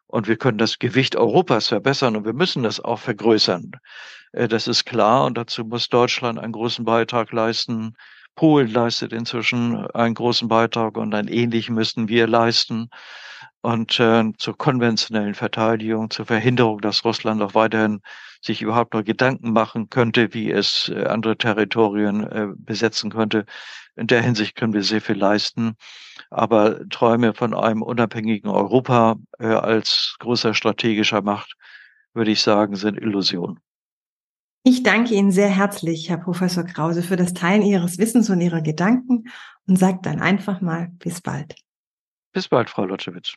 Und 0.09 0.27
wir 0.27 0.37
können 0.37 0.59
das 0.59 0.81
Gewicht 0.81 1.15
Europas 1.15 1.69
verbessern 1.69 2.17
und 2.17 2.25
wir 2.25 2.33
müssen 2.33 2.65
das 2.65 2.81
auch 2.81 2.99
vergrößern. 2.99 3.71
Äh, 4.33 4.49
das 4.49 4.67
ist 4.67 4.85
klar 4.85 5.27
und 5.27 5.39
dazu 5.39 5.65
muss 5.65 5.89
Deutschland 5.89 6.41
einen 6.41 6.53
großen 6.53 6.85
Beitrag 6.85 7.31
leisten. 7.31 7.95
Polen 8.35 8.69
leistet 8.69 9.13
inzwischen 9.13 9.87
einen 9.93 10.15
großen 10.15 10.49
Beitrag 10.49 10.97
und 10.97 11.15
einen 11.15 11.29
ähnlichen 11.29 11.77
müssten 11.77 12.09
wir 12.09 12.27
leisten. 12.27 12.91
Und 13.63 14.01
äh, 14.01 14.25
zur 14.39 14.57
konventionellen 14.57 15.35
Verteidigung, 15.35 16.11
zur 16.11 16.27
Verhinderung, 16.27 16.81
dass 16.81 17.05
Russland 17.05 17.43
auch 17.43 17.55
weiterhin 17.55 18.01
sich 18.41 18.63
überhaupt 18.63 18.95
nur 18.95 19.03
Gedanken 19.03 19.53
machen 19.53 19.91
könnte, 19.91 20.33
wie 20.33 20.51
es 20.51 20.91
äh, 20.95 21.05
andere 21.05 21.37
Territorien 21.37 22.25
äh, 22.25 22.49
besetzen 22.57 23.11
könnte. 23.11 23.45
In 23.97 24.07
der 24.07 24.23
Hinsicht 24.23 24.57
können 24.57 24.73
wir 24.73 24.83
sehr 24.83 25.03
viel 25.03 25.17
leisten. 25.17 25.75
Aber 26.31 26.89
Träume 26.89 27.35
von 27.35 27.55
einem 27.55 27.83
unabhängigen 27.83 28.49
Europa 28.49 29.17
äh, 29.39 29.47
als 29.47 30.17
großer 30.21 30.55
strategischer 30.55 31.21
Macht, 31.21 31.55
würde 32.15 32.31
ich 32.31 32.41
sagen, 32.41 32.77
sind 32.77 32.97
Illusionen. 32.97 33.61
Ich 34.63 34.83
danke 34.83 35.15
Ihnen 35.15 35.33
sehr 35.33 35.49
herzlich, 35.49 36.09
Herr 36.09 36.19
Professor 36.19 36.65
Krause, 36.65 37.03
für 37.03 37.17
das 37.17 37.35
Teilen 37.35 37.63
Ihres 37.63 37.99
Wissens 37.99 38.31
und 38.31 38.41
Ihrer 38.41 38.61
Gedanken 38.61 39.25
und 39.67 39.79
sage 39.79 40.01
dann 40.03 40.21
einfach 40.21 40.61
mal 40.61 40.89
bis 40.99 41.21
bald. 41.21 41.55
Bis 42.33 42.49
bald, 42.49 42.71
Frau 42.71 42.85
Lotschewitsch. 42.85 43.37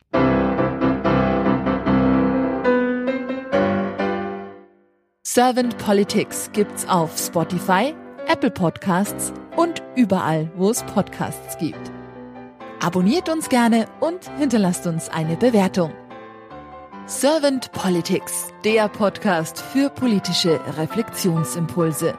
Servant 5.26 5.76
Politics 5.78 6.48
gibt's 6.52 6.86
auf 6.88 7.18
Spotify, 7.18 7.92
Apple 8.28 8.52
Podcasts 8.52 9.32
und 9.56 9.82
überall, 9.96 10.48
wo 10.54 10.70
es 10.70 10.84
Podcasts 10.84 11.58
gibt. 11.58 11.90
Abonniert 12.80 13.28
uns 13.28 13.48
gerne 13.48 13.86
und 13.98 14.30
hinterlasst 14.38 14.86
uns 14.86 15.08
eine 15.08 15.36
Bewertung. 15.36 15.92
Servant 17.06 17.72
Politics, 17.72 18.52
der 18.64 18.88
Podcast 18.88 19.60
für 19.60 19.90
politische 19.90 20.60
Reflexionsimpulse. 20.78 22.14